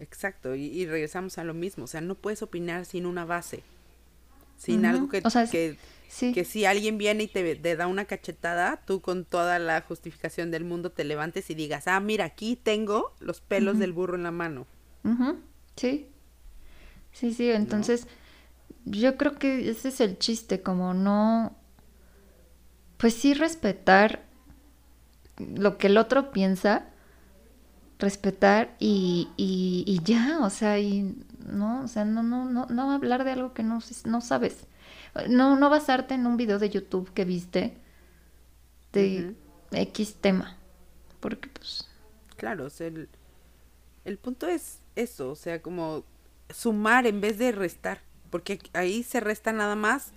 exacto, 0.00 0.56
y, 0.56 0.86
regresamos 0.86 1.38
a 1.38 1.44
lo 1.44 1.54
mismo, 1.54 1.84
o 1.84 1.86
sea, 1.86 2.00
no 2.00 2.16
puedes 2.16 2.42
opinar 2.42 2.84
sin 2.84 3.06
una 3.06 3.24
base, 3.24 3.62
sin 4.58 4.86
algo 4.86 5.08
que, 5.08 5.22
que, 5.22 5.76
que 6.18 6.44
si 6.44 6.64
alguien 6.64 6.98
viene 6.98 7.24
y 7.24 7.28
te, 7.28 7.54
te, 7.54 7.76
da 7.76 7.86
una 7.86 8.04
cachetada, 8.04 8.82
tú 8.84 9.00
con 9.00 9.24
toda 9.24 9.58
la 9.58 9.80
justificación 9.82 10.50
del 10.50 10.64
mundo 10.64 10.90
te 10.90 11.04
levantes 11.04 11.50
y 11.50 11.54
digas, 11.54 11.86
ah, 11.86 12.00
mira, 12.00 12.24
aquí 12.24 12.56
tengo 12.56 13.14
los 13.20 13.40
pelos 13.40 13.78
del 13.78 13.92
burro 13.92 14.16
en 14.16 14.24
la 14.24 14.32
mano. 14.32 14.66
Sí, 15.76 16.08
sí, 17.12 17.32
sí, 17.32 17.50
entonces 17.50 18.06
yo 18.84 19.16
creo 19.16 19.38
que 19.38 19.70
ese 19.70 19.88
es 19.88 20.00
el 20.00 20.18
chiste, 20.18 20.62
como 20.62 20.94
no, 20.94 21.56
pues 22.96 23.14
sí 23.14 23.32
respetar 23.34 24.24
lo 25.38 25.78
que 25.78 25.86
el 25.86 25.96
otro 25.96 26.32
piensa, 26.32 26.88
respetar 27.98 28.74
y, 28.78 29.28
y, 29.36 30.00
ya, 30.04 30.40
o 30.42 30.50
sea, 30.50 30.78
y 30.78 31.16
no, 31.46 31.84
o 31.84 31.88
sea, 31.88 32.04
no, 32.04 32.22
no, 32.22 32.50
no, 32.50 32.66
no 32.66 32.90
hablar 32.90 33.24
de 33.24 33.32
algo 33.32 33.54
que 33.54 33.62
no, 33.62 33.80
no 34.04 34.20
sabes. 34.20 34.66
No, 35.28 35.56
no 35.56 35.70
basarte 35.70 36.14
en 36.14 36.26
un 36.26 36.36
video 36.36 36.58
de 36.58 36.70
YouTube 36.70 37.12
que 37.12 37.24
viste 37.24 37.74
de 38.92 39.34
X 39.72 40.16
tema. 40.20 40.56
Porque 41.20 41.48
pues. 41.48 41.88
Claro, 42.36 42.66
o 42.66 42.70
sea, 42.70 42.86
el, 42.86 43.08
el 44.04 44.18
punto 44.18 44.46
es 44.46 44.80
eso, 44.96 45.30
o 45.30 45.36
sea, 45.36 45.60
como 45.60 46.04
sumar 46.48 47.06
en 47.06 47.20
vez 47.20 47.38
de 47.38 47.52
restar 47.52 48.00
porque 48.30 48.60
ahí 48.72 49.02
se 49.02 49.20
resta 49.20 49.52
nada 49.52 49.76
más 49.76 50.12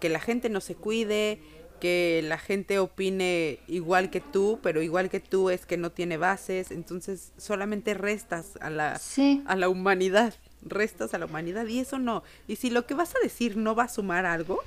que 0.00 0.08
la 0.08 0.20
gente 0.20 0.48
no 0.48 0.60
se 0.60 0.74
cuide, 0.74 1.40
que 1.80 2.22
la 2.24 2.38
gente 2.38 2.78
opine 2.80 3.60
igual 3.68 4.10
que 4.10 4.20
tú, 4.20 4.58
pero 4.62 4.82
igual 4.82 5.08
que 5.08 5.20
tú 5.20 5.48
es 5.48 5.64
que 5.64 5.76
no 5.76 5.90
tiene 5.90 6.16
bases, 6.16 6.72
entonces 6.72 7.32
solamente 7.36 7.94
restas 7.94 8.58
a 8.60 8.68
la, 8.68 9.00
a 9.46 9.56
la 9.56 9.68
humanidad, 9.68 10.34
restas 10.62 11.14
a 11.14 11.18
la 11.18 11.26
humanidad 11.26 11.66
y 11.66 11.80
eso 11.80 11.98
no. 11.98 12.22
Y 12.48 12.56
si 12.56 12.70
lo 12.70 12.86
que 12.86 12.94
vas 12.94 13.14
a 13.14 13.18
decir 13.22 13.56
no 13.56 13.74
va 13.74 13.84
a 13.84 13.88
sumar 13.88 14.26
algo, 14.26 14.60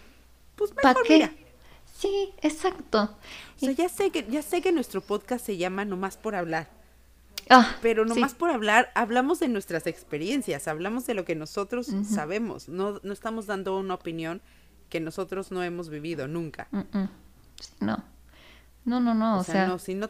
pues 0.56 0.74
mejor 0.76 1.04
mira. 1.10 1.34
Sí, 1.98 2.34
exacto. 2.42 3.16
O 3.56 3.60
sea, 3.60 3.72
ya 3.72 3.88
sé 3.88 4.12
que 4.12 4.26
ya 4.30 4.42
sé 4.42 4.62
que 4.62 4.72
nuestro 4.72 5.02
podcast 5.02 5.46
se 5.46 5.58
llama 5.58 5.86
Nomás 5.86 6.18
por 6.18 6.36
hablar. 6.36 6.70
Ah, 7.50 7.76
pero 7.82 8.06
nomás 8.06 8.34
por 8.34 8.50
hablar, 8.50 8.92
hablamos 8.96 9.40
de 9.40 9.48
nuestras 9.48 9.86
experiencias, 9.86 10.68
hablamos 10.68 11.06
de 11.06 11.14
lo 11.14 11.26
que 11.26 11.36
nosotros 11.36 11.92
sabemos, 12.10 12.70
no, 12.70 13.00
no 13.04 13.14
estamos 13.14 13.46
dando 13.46 13.78
una 13.78 13.94
opinión 13.94 14.42
que 14.90 15.00
nosotros 15.00 15.52
no 15.52 15.62
hemos 15.64 15.90
vivido 15.90 16.28
nunca. 16.28 16.68
No, 17.80 18.04
no, 18.86 19.00
no, 19.00 19.14
no, 19.14 19.40
o, 19.40 19.44
sea, 19.44 19.68
no, 19.68 19.78
si 19.78 19.94
no 19.94 20.10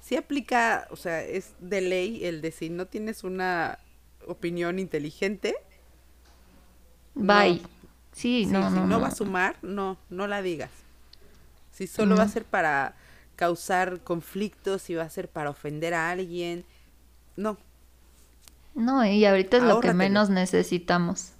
si, 0.00 0.16
aplica, 0.16 0.88
o 0.90 0.96
sea, 0.96 1.22
es 1.22 1.52
de 1.60 1.80
ley 1.80 2.24
el 2.24 2.40
decir 2.40 2.70
no 2.72 2.86
tienes 2.86 3.24
una 3.24 3.78
opinión 4.26 4.78
inteligente. 4.78 5.54
Bye. 7.14 7.62
sí, 8.12 8.46
no, 8.46 8.70
no, 8.70 8.82
si 8.82 8.88
no, 8.88 9.00
va 9.00 9.08
a 9.08 9.14
sumar, 9.14 9.56
no, 9.62 9.98
no 10.10 10.26
la 10.26 10.42
digas. 10.42 10.70
Si 11.72 11.86
solo 11.86 12.16
va 12.16 12.24
a 12.24 12.28
ser 12.28 12.44
para 12.44 12.94
causar 13.36 14.00
conflictos, 14.00 14.90
y 14.90 14.94
va 14.94 15.02
a 15.04 15.10
ser 15.10 15.28
para 15.28 15.50
ofender 15.50 15.94
a 15.94 16.10
alguien. 16.10 16.64
No. 17.36 17.58
No, 18.74 19.04
y 19.04 19.24
ahorita 19.24 19.58
es 19.58 19.62
lo 19.62 19.80
que 19.80 19.92
menos 19.92 20.30
necesitamos. 20.30 21.32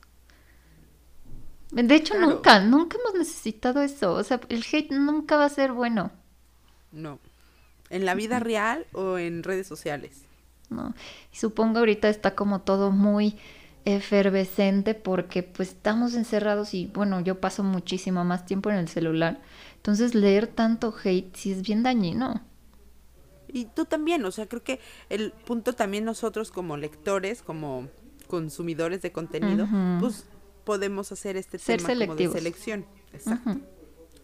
De 1.70 1.94
hecho, 1.94 2.18
nunca, 2.18 2.60
nunca 2.60 2.96
hemos 3.00 3.14
necesitado 3.18 3.82
eso. 3.82 4.12
O 4.14 4.22
sea, 4.22 4.40
el 4.48 4.64
hate 4.70 4.92
nunca 4.92 5.36
va 5.36 5.46
a 5.46 5.48
ser 5.48 5.72
bueno. 5.72 6.12
No. 6.92 7.18
En 7.90 8.04
la 8.04 8.14
vida 8.14 8.38
real 8.38 8.86
o 8.92 9.18
en 9.18 9.42
redes 9.42 9.66
sociales. 9.66 10.22
No. 10.70 10.94
Y 11.32 11.36
supongo 11.36 11.80
ahorita 11.80 12.08
está 12.08 12.34
como 12.34 12.60
todo 12.62 12.90
muy 12.90 13.36
efervescente 13.84 14.94
porque 14.94 15.42
pues 15.42 15.70
estamos 15.70 16.14
encerrados 16.14 16.72
y 16.72 16.86
bueno, 16.86 17.20
yo 17.20 17.40
paso 17.40 17.62
muchísimo 17.62 18.24
más 18.24 18.46
tiempo 18.46 18.70
en 18.70 18.76
el 18.76 18.88
celular. 18.88 19.40
Entonces 19.76 20.14
leer 20.14 20.46
tanto 20.46 20.94
hate 21.04 21.34
sí 21.36 21.52
es 21.52 21.62
bien 21.62 21.82
dañino. 21.82 22.42
Y 23.48 23.66
tú 23.66 23.84
también, 23.84 24.24
o 24.24 24.32
sea, 24.32 24.46
creo 24.48 24.64
que 24.64 24.80
el 25.10 25.30
punto 25.30 25.74
también 25.74 26.04
nosotros 26.04 26.50
como 26.50 26.76
lectores, 26.76 27.42
como 27.42 27.88
consumidores 28.26 29.02
de 29.02 29.12
contenido, 29.12 29.68
pues 30.00 30.26
podemos 30.64 31.12
hacer 31.12 31.36
este 31.36 31.58
tema 31.58 31.86
como 31.86 32.16
de 32.16 32.28
selección. 32.30 32.84
Exacto. 33.12 33.60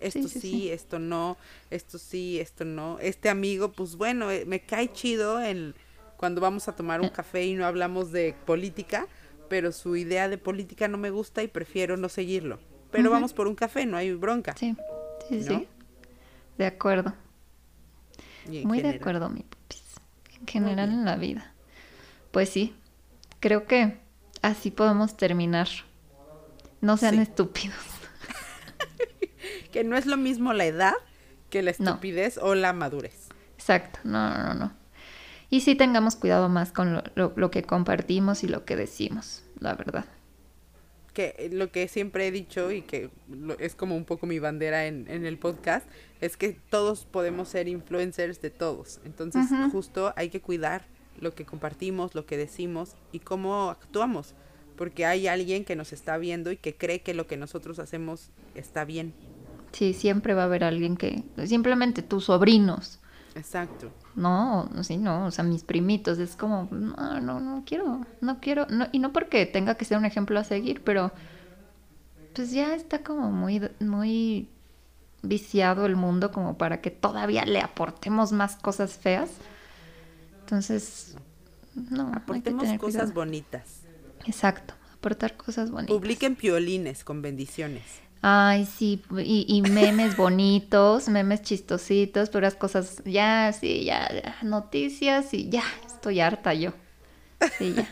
Esto 0.00 0.28
sí, 0.28 0.70
esto 0.70 0.98
no, 0.98 1.36
esto 1.70 1.98
sí, 1.98 2.40
esto 2.40 2.64
no. 2.64 2.98
Este 3.00 3.28
amigo, 3.28 3.70
pues 3.70 3.96
bueno, 3.96 4.30
eh, 4.30 4.46
me 4.46 4.60
cae 4.60 4.90
chido 4.92 5.40
el 5.40 5.74
cuando 6.20 6.42
vamos 6.42 6.68
a 6.68 6.76
tomar 6.76 7.00
un 7.00 7.08
café 7.08 7.46
y 7.46 7.54
no 7.54 7.64
hablamos 7.64 8.12
de 8.12 8.34
política, 8.44 9.06
pero 9.48 9.72
su 9.72 9.96
idea 9.96 10.28
de 10.28 10.36
política 10.36 10.86
no 10.86 10.98
me 10.98 11.08
gusta 11.08 11.42
y 11.42 11.48
prefiero 11.48 11.96
no 11.96 12.10
seguirlo. 12.10 12.58
Pero 12.90 13.10
vamos 13.10 13.32
por 13.32 13.48
un 13.48 13.54
café, 13.54 13.86
no 13.86 13.96
hay 13.96 14.12
bronca. 14.12 14.54
Sí, 14.54 14.76
sí, 15.30 15.42
sí. 15.42 15.66
De 16.58 16.66
acuerdo. 16.66 17.14
Muy 18.64 18.82
de 18.82 18.90
acuerdo, 18.90 19.30
mi 19.30 19.44
pupis. 19.44 19.82
En 20.38 20.46
general 20.46 20.90
en 20.90 21.06
la 21.06 21.16
vida. 21.16 21.54
Pues 22.32 22.50
sí, 22.50 22.76
creo 23.40 23.66
que 23.66 23.96
así 24.42 24.70
podemos 24.70 25.16
terminar. 25.16 25.68
No 26.82 26.98
sean 26.98 27.18
estúpidos. 27.18 27.78
que 29.72 29.84
no 29.84 29.96
es 29.96 30.04
lo 30.04 30.18
mismo 30.18 30.52
la 30.52 30.66
edad 30.66 30.92
que 31.48 31.62
la 31.62 31.70
estupidez 31.70 32.36
o 32.36 32.54
la 32.54 32.74
madurez. 32.74 33.30
Exacto, 33.56 34.00
no, 34.04 34.36
no, 34.36 34.52
no. 34.52 34.79
Y 35.50 35.62
sí 35.62 35.74
tengamos 35.74 36.14
cuidado 36.14 36.48
más 36.48 36.70
con 36.70 37.02
lo, 37.16 37.50
que 37.50 37.64
compartimos 37.64 38.44
y 38.44 38.48
lo 38.48 38.64
que 38.64 38.76
decimos, 38.76 39.42
la 39.58 39.74
verdad. 39.74 40.04
Que 41.12 41.50
lo 41.52 41.72
que 41.72 41.88
siempre 41.88 42.28
he 42.28 42.30
dicho 42.30 42.70
y 42.70 42.82
que 42.82 43.10
es 43.58 43.74
como 43.74 43.96
un 43.96 44.04
poco 44.04 44.28
mi 44.28 44.38
bandera 44.38 44.86
en, 44.86 45.08
el 45.08 45.38
podcast, 45.38 45.84
es 46.20 46.36
que 46.36 46.56
todos 46.70 47.04
podemos 47.04 47.48
ser 47.48 47.66
influencers 47.66 48.40
de 48.40 48.50
todos. 48.50 49.00
Entonces, 49.04 49.46
justo 49.72 50.14
hay 50.14 50.30
que 50.30 50.40
cuidar 50.40 50.84
lo 51.18 51.34
que 51.34 51.44
compartimos, 51.44 52.14
lo 52.14 52.26
que 52.26 52.36
decimos 52.36 52.94
y 53.10 53.18
cómo 53.18 53.70
actuamos. 53.70 54.34
Porque 54.76 55.04
hay 55.04 55.26
alguien 55.26 55.64
que 55.64 55.74
nos 55.74 55.92
está 55.92 56.16
viendo 56.16 56.52
y 56.52 56.56
que 56.58 56.76
cree 56.76 57.00
que 57.00 57.12
lo 57.12 57.26
que 57.26 57.36
nosotros 57.36 57.80
hacemos 57.80 58.30
está 58.54 58.84
bien. 58.84 59.12
Sí, 59.72 59.94
siempre 59.94 60.32
va 60.34 60.42
a 60.42 60.44
haber 60.44 60.62
alguien 60.62 60.96
que, 60.96 61.24
simplemente 61.44 62.02
tus 62.02 62.26
sobrinos. 62.26 63.00
Exacto 63.34 63.92
no, 64.16 64.68
sí, 64.82 64.96
no, 64.96 65.26
o 65.26 65.30
sea, 65.30 65.44
mis 65.44 65.64
primitos, 65.64 66.18
es 66.18 66.36
como, 66.36 66.68
no, 66.70 67.20
no, 67.20 67.40
no 67.40 67.62
quiero, 67.64 68.04
no 68.20 68.40
quiero, 68.40 68.66
no, 68.68 68.88
y 68.92 68.98
no 68.98 69.12
porque 69.12 69.46
tenga 69.46 69.76
que 69.76 69.84
ser 69.84 69.98
un 69.98 70.04
ejemplo 70.04 70.38
a 70.38 70.44
seguir, 70.44 70.82
pero 70.82 71.12
pues 72.34 72.52
ya 72.52 72.74
está 72.74 73.02
como 73.02 73.30
muy, 73.30 73.62
muy 73.80 74.48
viciado 75.22 75.86
el 75.86 75.96
mundo 75.96 76.32
como 76.32 76.56
para 76.56 76.80
que 76.80 76.90
todavía 76.90 77.44
le 77.44 77.60
aportemos 77.60 78.32
más 78.32 78.56
cosas 78.56 78.94
feas. 78.94 79.30
Entonces, 80.40 81.16
no, 81.74 82.12
aportemos 82.14 82.68
cosas 82.78 83.14
bonitas. 83.14 83.82
Exacto, 84.26 84.74
aportar 84.94 85.36
cosas 85.36 85.70
bonitas. 85.70 85.96
Publiquen 85.96 86.36
piolines 86.36 87.04
con 87.04 87.22
bendiciones. 87.22 87.84
Ay, 88.22 88.66
sí, 88.66 89.02
y, 89.16 89.62
memes 89.62 90.16
bonitos, 90.16 91.08
memes 91.08 91.40
chistositos, 91.42 92.28
pero 92.28 92.42
las 92.42 92.54
cosas, 92.54 93.02
ya, 93.06 93.50
sí, 93.52 93.84
ya, 93.84 94.36
noticias 94.42 95.32
y 95.32 95.48
ya, 95.48 95.62
estoy 95.86 96.20
harta 96.20 96.52
yo. 96.52 96.72
Sí, 97.56 97.74
ya. 97.74 97.88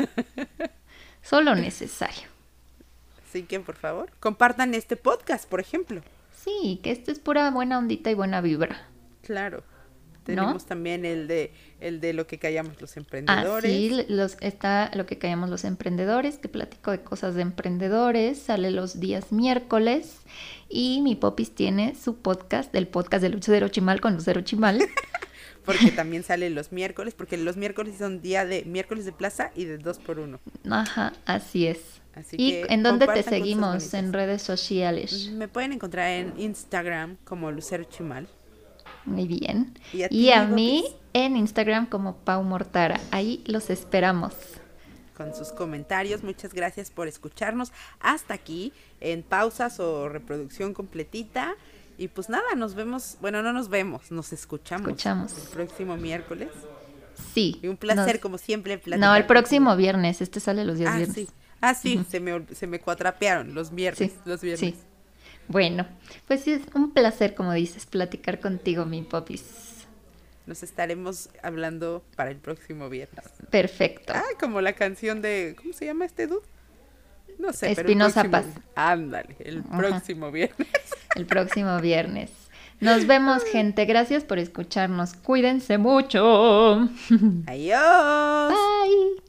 Solo 1.22 1.55
necesario. 1.55 2.29
Así 3.26 3.43
que, 3.45 3.61
por 3.61 3.76
favor, 3.76 4.11
compartan 4.20 4.74
este 4.74 4.97
podcast, 4.97 5.49
por 5.49 5.61
ejemplo. 5.61 6.03
Sí, 6.45 6.81
que 6.83 6.91
esto 6.91 7.11
es 7.11 7.18
pura 7.18 7.51
buena 7.51 7.79
ondita 7.79 8.11
y 8.11 8.14
buena 8.14 8.43
vibra. 8.43 8.87
Claro. 9.22 9.62
Tenemos 10.37 10.66
también 10.66 11.05
el 11.05 11.26
de 11.29 11.53
el 11.81 12.01
de 12.01 12.12
lo 12.12 12.26
que 12.26 12.39
callamos 12.39 12.81
los 12.81 12.97
Ah, 12.97 13.01
emprendedores. 13.01 13.70
sí, 13.70 14.05
los, 14.09 14.37
está 14.41 14.91
lo 14.95 15.07
que 15.07 15.18
callamos 15.18 15.49
los 15.51 15.64
emprendedores, 15.64 16.39
que 16.39 16.49
platico 16.49 16.91
de 16.91 17.01
cosas 17.03 17.35
de 17.35 17.43
emprendedores, 17.43 18.39
sale 18.39 18.70
los 18.70 19.01
días 19.01 19.33
miércoles 19.33 20.18
y 20.68 21.01
mi 21.03 21.14
Popis 21.14 21.55
tiene 21.55 21.95
su 21.95 22.16
podcast, 22.16 22.74
el 22.74 22.89
podcast 22.89 23.22
de 23.22 23.29
Lucero 23.31 23.68
Chimal 23.68 24.01
con 24.01 24.14
Lucero 24.14 24.41
Chimal. 24.43 24.83
Porque 25.64 25.91
también 25.91 26.22
sale 26.22 26.49
los 26.49 26.72
miércoles, 26.72 27.12
porque 27.14 27.37
los 27.37 27.59
miércoles 27.59 27.97
son 27.99 28.22
día 28.22 28.47
de 28.47 28.64
miércoles 28.64 29.05
de 29.05 29.12
plaza 29.12 29.51
y 29.55 29.66
de 29.66 29.76
dos 29.76 29.99
por 29.99 30.18
uno. 30.18 30.41
Ajá, 30.70 31.12
así 31.26 31.66
es. 31.66 32.01
Así 32.14 32.37
¿Y 32.39 32.51
que 32.53 32.66
en 32.72 32.83
dónde 32.83 33.07
te 33.07 33.22
seguimos? 33.22 33.93
En 33.93 34.12
redes 34.14 34.41
sociales. 34.43 35.31
Me 35.33 35.47
pueden 35.47 35.72
encontrar 35.72 36.09
en 36.11 36.33
Instagram 36.41 37.16
como 37.24 37.53
Lucero 37.53 37.85
Chimal. 37.85 38.26
Muy 39.09 39.26
bien. 39.26 39.74
¿Y 39.92 40.02
a 40.02 40.09
ti, 40.09 40.16
Y 40.16 40.30
a 40.32 40.44
mi 40.44 40.54
mí 40.54 40.84
en 41.14 41.36
Instagram 41.36 41.86
como 41.86 42.16
Pau 42.16 42.42
Mortara. 42.44 43.00
Ahí 43.11 43.42
los 43.46 43.70
esperamos. 43.70 44.34
con 45.16 45.34
sus 45.34 45.48
comentarios. 45.48 46.22
Muchas 46.22 46.54
gracias 46.54 46.92
por 46.92 47.09
escucharnos 47.09 47.72
hasta 47.98 48.34
aquí 48.34 48.72
en 49.00 49.24
pausas 49.24 49.80
o 49.80 50.09
reproducción 50.09 50.74
completita. 50.74 51.54
Y 51.96 52.06
pues 52.06 52.28
nada, 52.28 52.44
nos 52.56 52.76
vemos, 52.76 53.16
bueno, 53.20 53.42
no 53.42 53.52
nos 53.52 53.68
vemos, 53.68 54.12
nos 54.12 54.32
escuchamos. 54.32 54.86
Escuchamos. 54.86 55.32
El 55.36 55.48
próximo 55.48 55.96
miércoles. 55.96 56.50
Sí. 57.34 57.59
Y 57.62 57.66
un 57.66 57.76
placer, 57.76 58.14
nos- 58.14 58.22
como 58.22 58.38
siempre, 58.38 58.80
No, 58.96 59.16
el 59.16 59.26
próximo 59.26 59.74
viernes. 59.74 60.20
Este 60.20 60.38
sale 60.38 60.64
los 60.64 60.78
días 60.78 60.92
Ah, 60.92 60.96
viernes. 60.98 61.16
sí. 61.16 61.28
Ah, 61.61 61.74
sí, 61.74 62.04
se, 62.09 62.20
me, 62.20 62.46
se 62.54 62.68
me 62.68 62.78
cuatrapearon 62.78 63.52
los 63.54 63.74
viernes. 63.74 64.12
Sí, 64.12 64.16
los 64.24 64.40
viernes. 64.40 64.61
sí. 64.61 64.80
Bueno, 65.49 65.86
pues 66.26 66.46
es 66.46 66.62
un 66.74 66.92
placer, 66.92 67.34
como 67.34 67.53
dices, 67.53 67.86
platicar 67.86 68.38
contigo, 68.40 68.84
mi 68.84 69.03
popis. 69.03 69.86
Nos 70.46 70.62
estaremos 70.62 71.28
hablando 71.42 72.03
para 72.16 72.30
el 72.30 72.36
próximo 72.36 72.88
viernes. 72.88 73.24
Perfecto. 73.51 74.12
Ah, 74.16 74.22
como 74.40 74.61
la 74.61 74.72
canción 74.72 75.20
de. 75.20 75.55
¿Cómo 75.59 75.72
se 75.74 75.86
llama 75.86 76.07
este 76.07 76.26
dude? 76.26 76.46
No 77.38 77.53
sé, 77.53 77.72
Espinosa 77.72 78.24
Paz. 78.24 78.46
Ándale, 78.74 79.36
el 79.40 79.59
Ajá. 79.61 79.76
próximo 79.76 80.30
viernes. 80.30 80.68
El 81.14 81.26
próximo 81.26 81.80
viernes. 81.80 82.30
Nos 82.80 83.07
vemos, 83.07 83.42
gente. 83.44 83.86
Gracias 83.86 84.22
por 84.24 84.38
escucharnos. 84.38 85.14
Cuídense 85.14 85.78
mucho. 85.78 86.88
Adiós. 87.46 88.53
Bye. 88.55 89.28